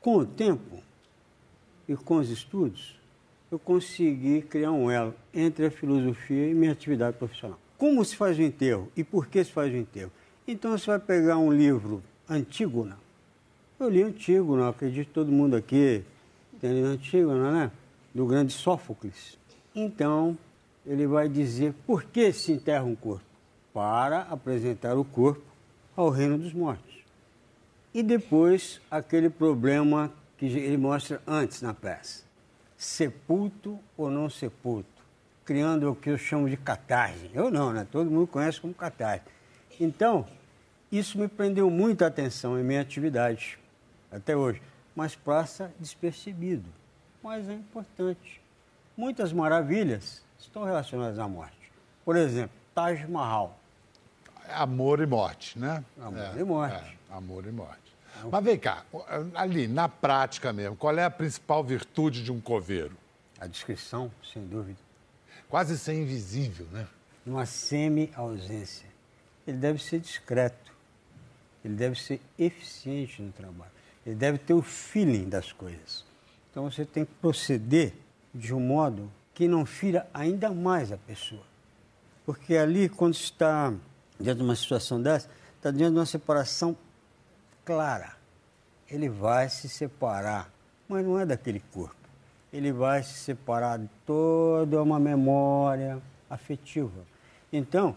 com 0.01 0.17
o 0.17 0.27
tempo 0.27 0.83
e 1.89 1.95
com 1.95 2.17
os 2.17 2.31
estudos, 2.31 2.99
eu 3.51 3.59
consegui 3.59 4.43
criar 4.43 4.73
um 4.73 4.91
elo 4.91 5.15
entre 5.33 5.67
a 5.67 5.71
filosofia 5.71 6.49
e 6.49 6.55
minha 6.55 6.73
atividade 6.73 7.17
profissional. 7.17 7.59
Como 7.79 8.05
se 8.05 8.17
faz 8.17 8.39
o 8.39 8.43
enterro 8.43 8.91
e 8.97 9.05
por 9.05 9.27
que 9.29 9.45
se 9.45 9.53
faz 9.53 9.73
o 9.73 9.77
enterro? 9.77 10.11
Então, 10.47 10.77
você 10.77 10.87
vai 10.87 10.99
pegar 10.99 11.39
um 11.39 11.53
livro 11.53 12.03
Antígona. 12.29 12.99
Eu 13.79 13.89
li 13.89 14.03
Antígona, 14.03 14.69
acredito 14.69 15.09
que 15.09 15.15
todo 15.15 15.31
mundo 15.31 15.57
aqui 15.57 16.03
tem 16.61 16.83
Antígona, 16.83 17.51
né? 17.51 17.73
Do 18.15 18.27
grande 18.27 18.53
Sófocles. 18.53 19.39
Então, 19.75 20.39
ele 20.87 21.07
vai 21.07 21.29
dizer 21.29 21.75
por 21.87 22.05
que 22.05 22.33
se 22.33 22.53
enterra 22.53 22.85
um 22.85 22.95
corpo? 22.95 23.25
Para 23.73 24.23
apresentar 24.23 24.97
o 24.97 25.05
corpo 25.05 25.43
ao 25.97 26.11
reino 26.11 26.39
dos 26.39 26.53
mortos. 26.53 26.95
E 27.93 28.03
depois 28.03 28.81
aquele 28.91 29.29
problema 29.29 30.13
que 30.39 30.47
ele 30.47 30.77
mostra 30.77 31.21
antes 31.27 31.61
na 31.63 31.75
peça: 31.75 32.25
sepulto 32.77 33.79
ou 33.97 34.11
não 34.11 34.31
sepulto, 34.31 35.03
criando 35.45 35.91
o 35.91 35.97
que 35.97 36.11
eu 36.11 36.19
chamo 36.19 36.49
de 36.49 36.57
catarse. 36.57 37.31
Eu 37.33 37.51
não, 37.51 37.73
né? 37.73 37.87
Todo 37.91 38.11
mundo 38.11 38.27
conhece 38.27 38.61
como 38.61 38.75
catarse. 38.75 39.25
Então, 39.81 40.27
isso 40.91 41.19
me 41.19 41.27
prendeu 41.27 41.69
muita 41.69 42.07
atenção 42.07 42.59
em 42.59 42.63
minha 42.63 42.81
atividade 42.81 43.59
até 44.13 44.37
hoje, 44.37 44.63
mas 44.95 45.17
passa 45.17 45.73
despercebido. 45.81 46.69
Mas 47.21 47.49
é 47.49 47.55
importante. 47.55 48.44
Muitas 48.97 49.33
maravilhas 49.33 50.23
estão 50.39 50.65
relacionadas 50.65 51.19
à 51.19 51.29
morte. 51.29 51.73
Por 52.05 52.17
exemplo, 52.17 52.57
Taj 52.75 53.07
Mahal 53.07 53.59
amor 54.49 55.01
e 55.01 55.07
morte, 55.07 55.59
né? 55.59 55.85
Amor 56.01 56.37
é, 56.37 56.41
e 56.41 56.45
morte. 56.45 56.99
É, 57.11 57.15
amor 57.15 57.47
e 57.47 57.53
morte. 57.53 57.81
Mas 58.31 58.45
vem 58.45 58.59
cá, 58.59 58.85
ali, 59.35 59.67
na 59.67 59.89
prática 59.89 60.53
mesmo, 60.53 60.77
qual 60.77 60.97
é 60.97 61.05
a 61.05 61.11
principal 61.11 61.65
virtude 61.65 62.23
de 62.23 62.31
um 62.31 62.41
coveiro? 62.41 62.97
A 63.41 63.47
descrição, 63.47 64.11
sem 64.33 64.47
dúvida. 64.47 64.79
Quase 65.49 65.77
ser 65.77 65.95
invisível, 65.95 66.67
né? 66.73 66.87
Uma 67.27 67.45
semi-ausência. 67.45 68.89
Ele 69.47 69.59
deve 69.59 69.83
ser 69.83 69.99
discreto. 69.99 70.73
Ele 71.65 71.75
deve 71.75 72.01
ser 72.01 72.21
eficiente 72.39 73.21
no 73.21 73.33
trabalho. 73.33 73.71
Ele 74.07 74.15
deve 74.15 74.39
ter 74.39 74.55
o 74.55 74.63
feeling 74.63 75.29
das 75.29 75.51
coisas. 75.51 76.05
Então 76.51 76.71
você 76.71 76.85
tem 76.85 77.05
que 77.05 77.13
proceder 77.15 77.95
de 78.35 78.53
um 78.53 78.61
modo 78.61 79.11
que 79.33 79.47
não 79.47 79.65
fira 79.65 80.09
ainda 80.13 80.51
mais 80.51 80.91
a 80.91 80.97
pessoa. 80.97 81.43
Porque 82.27 82.57
ali, 82.57 82.89
quando 82.89 83.15
está 83.15 83.73
diante 84.19 84.39
de 84.39 84.43
uma 84.43 84.57
situação 84.57 85.01
dessa, 85.01 85.29
está 85.57 85.71
diante 85.71 85.93
de 85.93 85.99
uma 85.99 86.07
separação 86.07 86.77
clara. 87.65 88.17
Ele 88.91 89.09
vai 89.09 89.49
se 89.49 89.69
separar, 89.69 90.51
mas 90.89 91.05
não 91.05 91.19
é 91.19 91.27
daquele 91.27 91.61
corpo. 91.73 91.95
Ele 92.53 92.73
vai 92.73 93.03
se 93.03 93.15
separar 93.15 93.79
de 93.79 93.89
toda 94.07 94.83
uma 94.83 94.99
memória 94.99 96.01
afetiva. 96.31 97.05
Então, 97.53 97.97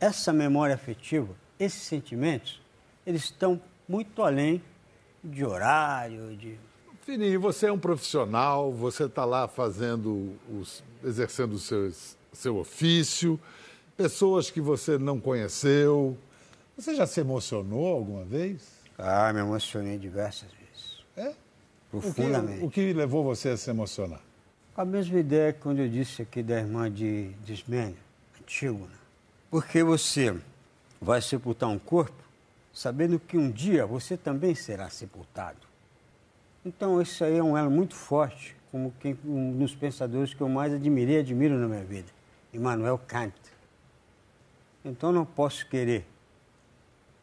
essa 0.00 0.32
memória 0.32 0.74
afetiva, 0.74 1.34
esses 1.58 1.82
sentimentos, 1.82 2.60
eles 3.06 3.24
estão 3.24 3.60
muito 3.88 4.22
além 4.22 4.62
de 5.22 5.44
horário, 5.44 6.36
de. 6.36 6.58
Fininho, 7.02 7.40
você 7.40 7.66
é 7.66 7.72
um 7.72 7.78
profissional, 7.78 8.72
você 8.72 9.04
está 9.04 9.24
lá 9.24 9.48
fazendo, 9.48 10.36
os, 10.48 10.84
exercendo 11.02 11.54
o 11.54 11.58
seu, 11.58 11.92
seu 12.32 12.56
ofício, 12.58 13.40
pessoas 13.96 14.50
que 14.50 14.60
você 14.60 14.96
não 14.96 15.18
conheceu. 15.18 16.16
Você 16.76 16.94
já 16.94 17.04
se 17.04 17.18
emocionou 17.18 17.88
alguma 17.88 18.24
vez? 18.24 18.62
Ah, 18.96 19.32
me 19.32 19.40
emocionei 19.40 19.98
diversas 19.98 20.48
vezes. 20.52 21.04
É? 21.16 21.34
Profundamente. 21.90 22.64
O 22.64 22.70
que, 22.70 22.80
o 22.82 22.86
que 22.86 22.92
levou 22.92 23.24
você 23.24 23.48
a 23.48 23.56
se 23.56 23.68
emocionar? 23.68 24.20
A 24.76 24.84
mesma 24.84 25.18
ideia 25.18 25.52
que 25.52 25.58
quando 25.58 25.80
eu 25.80 25.88
disse 25.88 26.22
aqui 26.22 26.40
da 26.40 26.58
irmã 26.58 26.90
de 26.90 27.30
Desmênio, 27.44 27.98
Antígona. 28.40 29.02
Porque 29.50 29.82
você 29.82 30.34
vai 31.00 31.20
sepultar 31.20 31.68
um 31.68 31.80
corpo 31.80 32.22
sabendo 32.72 33.18
que 33.18 33.36
um 33.36 33.50
dia 33.50 33.84
você 33.84 34.16
também 34.16 34.54
será 34.54 34.88
sepultado. 34.88 35.71
Então, 36.64 37.02
isso 37.02 37.24
aí 37.24 37.38
é 37.38 37.42
um 37.42 37.58
elo 37.58 37.72
muito 37.72 37.96
forte, 37.96 38.54
como 38.70 38.94
quem, 39.00 39.18
um 39.24 39.58
dos 39.58 39.74
pensadores 39.74 40.32
que 40.32 40.40
eu 40.40 40.48
mais 40.48 40.72
admirei 40.72 41.16
e 41.16 41.18
admiro 41.18 41.58
na 41.58 41.66
minha 41.66 41.84
vida, 41.84 42.06
Immanuel 42.52 42.98
Kant. 42.98 43.34
Então, 44.84 45.10
não 45.10 45.24
posso 45.24 45.66
querer 45.66 46.06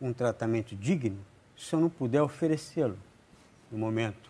um 0.01 0.11
tratamento 0.11 0.75
digno 0.75 1.17
se 1.55 1.73
eu 1.73 1.79
não 1.79 1.89
puder 1.89 2.21
oferecê-lo 2.21 2.97
no 3.71 3.77
momento. 3.77 4.29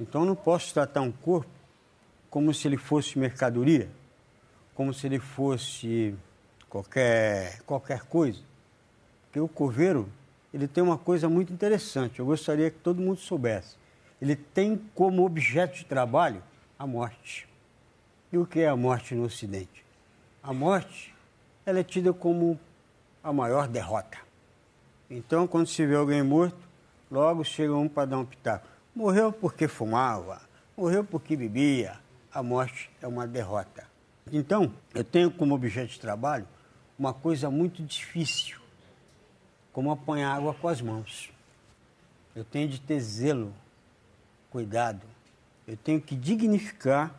Então, 0.00 0.24
não 0.24 0.34
posso 0.34 0.74
tratar 0.74 1.02
um 1.02 1.12
corpo 1.12 1.50
como 2.28 2.52
se 2.52 2.66
ele 2.66 2.76
fosse 2.76 3.16
mercadoria, 3.20 3.88
como 4.74 4.92
se 4.92 5.06
ele 5.06 5.20
fosse 5.20 6.16
qualquer, 6.68 7.62
qualquer 7.62 8.00
coisa. 8.02 8.40
Porque 9.22 9.38
o 9.38 9.46
coveiro 9.46 10.08
ele 10.52 10.66
tem 10.66 10.82
uma 10.82 10.98
coisa 10.98 11.28
muito 11.28 11.52
interessante, 11.52 12.18
eu 12.18 12.26
gostaria 12.26 12.72
que 12.72 12.78
todo 12.78 13.00
mundo 13.00 13.20
soubesse. 13.20 13.85
Ele 14.20 14.36
tem 14.36 14.80
como 14.94 15.24
objeto 15.24 15.76
de 15.76 15.84
trabalho 15.84 16.42
a 16.78 16.86
morte. 16.86 17.48
E 18.32 18.38
o 18.38 18.46
que 18.46 18.60
é 18.60 18.68
a 18.68 18.76
morte 18.76 19.14
no 19.14 19.24
Ocidente? 19.24 19.84
A 20.42 20.52
morte 20.52 21.14
ela 21.64 21.80
é 21.80 21.84
tida 21.84 22.12
como 22.12 22.58
a 23.22 23.32
maior 23.32 23.66
derrota. 23.66 24.18
Então, 25.10 25.46
quando 25.46 25.66
se 25.66 25.84
vê 25.84 25.96
alguém 25.96 26.22
morto, 26.22 26.58
logo 27.10 27.44
chega 27.44 27.74
um 27.74 27.88
para 27.88 28.06
dar 28.06 28.18
um 28.18 28.24
pitaco. 28.24 28.68
Morreu 28.94 29.32
porque 29.32 29.68
fumava, 29.68 30.40
morreu 30.76 31.04
porque 31.04 31.36
bebia. 31.36 31.98
A 32.32 32.42
morte 32.42 32.90
é 33.00 33.06
uma 33.06 33.26
derrota. 33.26 33.86
Então, 34.32 34.72
eu 34.94 35.02
tenho 35.02 35.30
como 35.30 35.54
objeto 35.54 35.92
de 35.92 36.00
trabalho 36.00 36.46
uma 36.98 37.12
coisa 37.12 37.50
muito 37.50 37.82
difícil, 37.82 38.60
como 39.72 39.90
apanhar 39.90 40.36
água 40.36 40.54
com 40.54 40.68
as 40.68 40.80
mãos. 40.80 41.32
Eu 42.34 42.44
tenho 42.44 42.68
de 42.68 42.80
ter 42.80 43.00
zelo, 43.00 43.52
cuidado. 44.56 45.02
Eu 45.68 45.76
tenho 45.76 46.00
que 46.00 46.16
dignificar 46.16 47.14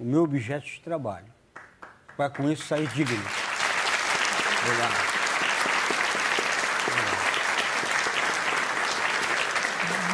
o 0.00 0.04
meu 0.04 0.24
objeto 0.24 0.66
de 0.66 0.80
trabalho, 0.80 1.32
para 2.16 2.28
com 2.28 2.50
isso 2.50 2.64
sair 2.64 2.88
digno. 2.88 3.22
Obrigado. 4.64 5.14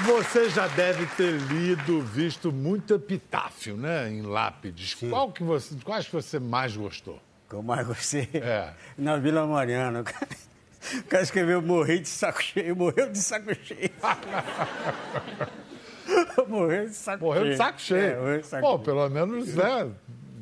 Você 0.05 0.51
já 0.51 0.69
deve 0.69 1.07
ter 1.17 1.41
lido, 1.41 2.03
visto 2.03 2.53
muito 2.53 2.93
epitáfio, 2.93 3.79
né, 3.79 4.11
em 4.11 4.21
lápides. 4.21 4.93
Qual 4.93 5.33
que 5.33 5.43
você, 5.43 5.75
quais 5.83 6.05
que 6.05 6.13
você 6.13 6.39
mais 6.39 6.77
gostou? 6.77 7.19
Que 7.49 7.55
eu 7.55 7.63
mais 7.63 7.87
gostei? 7.87 8.29
É. 8.35 8.75
Na 8.99 9.17
Vila 9.17 9.47
Mariana. 9.47 10.01
O 10.01 11.05
cara 11.05 11.23
escreveu 11.23 11.63
morri 11.63 12.01
de 12.01 12.09
saco 12.09 12.43
cheio, 12.43 12.77
morreu 12.77 13.11
de 13.11 13.19
saco 13.19 13.55
cheio. 13.65 13.91
morreu 16.49 16.87
de 16.87 16.95
saco 16.95 17.25
Morreu 17.25 17.43
cheio. 17.43 17.53
de 17.53 17.57
saco 17.59 17.81
cheio. 17.81 18.01
É, 18.03 18.17
morreu 18.19 18.41
de 18.41 18.47
saco 18.47 18.67
cheio. 18.67 18.79
pelo 18.81 19.09
menos, 19.09 19.55
né? 19.55 19.91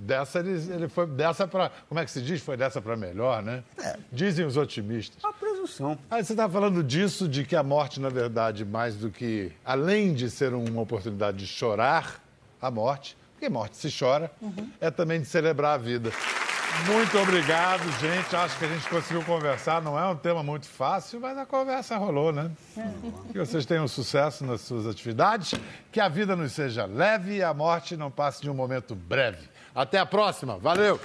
Dessa 0.09 0.39
ele, 0.39 0.53
ele 0.73 0.89
foi 0.89 1.07
dessa 1.07 1.47
para. 1.47 1.71
Como 1.87 2.01
é 2.01 2.05
que 2.05 2.11
se 2.11 2.23
diz? 2.23 2.41
Foi 2.41 2.57
dessa 2.57 2.81
para 2.81 2.97
melhor, 2.97 3.43
né? 3.43 3.63
Dizem 4.11 4.47
os 4.47 4.57
otimistas. 4.57 5.23
Uma 5.23 5.35
presunção. 5.35 5.99
Aí 6.11 6.25
você 6.25 6.33
está 6.33 6.49
falando 6.49 6.83
disso, 6.83 7.29
de 7.29 7.45
que 7.45 7.55
a 7.55 7.63
morte, 7.63 8.01
na 8.01 8.09
verdade, 8.09 8.65
mais 8.65 8.97
do 8.97 9.11
que. 9.11 9.53
Além 9.63 10.15
de 10.15 10.31
ser 10.31 10.55
uma 10.55 10.81
oportunidade 10.81 11.37
de 11.37 11.47
chorar 11.47 12.25
a 12.61 12.71
morte, 12.71 13.19
porque 13.35 13.51
morte 13.51 13.77
se 13.77 13.89
chora, 13.97 14.31
é 14.81 14.91
também 14.91 15.21
de 15.21 15.27
celebrar 15.27 15.75
a 15.75 15.79
vida. 15.79 16.11
Muito 16.87 17.19
obrigado, 17.19 17.83
gente. 18.01 18.35
Acho 18.35 18.59
que 18.59 18.65
a 18.65 18.69
gente 18.69 18.89
conseguiu 18.89 19.23
conversar. 19.25 19.83
Não 19.83 19.99
é 19.99 20.07
um 20.07 20.17
tema 20.17 20.43
muito 20.43 20.67
fácil, 20.67 21.21
mas 21.21 21.37
a 21.37 21.45
conversa 21.45 21.97
rolou, 21.97 22.33
né? 22.33 22.51
Que 23.33 23.39
vocês 23.39 23.67
tenham 23.67 23.87
sucesso 23.87 24.45
nas 24.45 24.63
suas 24.63 24.87
atividades, 24.87 25.55
que 25.93 26.01
a 26.01 26.09
vida 26.09 26.35
nos 26.35 26.53
seja 26.53 26.87
leve 26.87 27.37
e 27.37 27.43
a 27.43 27.53
morte 27.53 27.97
não 27.97 28.11
passe 28.11 28.41
de 28.43 28.51
um 28.51 28.55
momento 28.55 28.95
breve. 28.95 29.49
Até 29.75 29.99
a 29.99 30.07
próxima. 30.07 30.59
Valeu! 30.59 30.99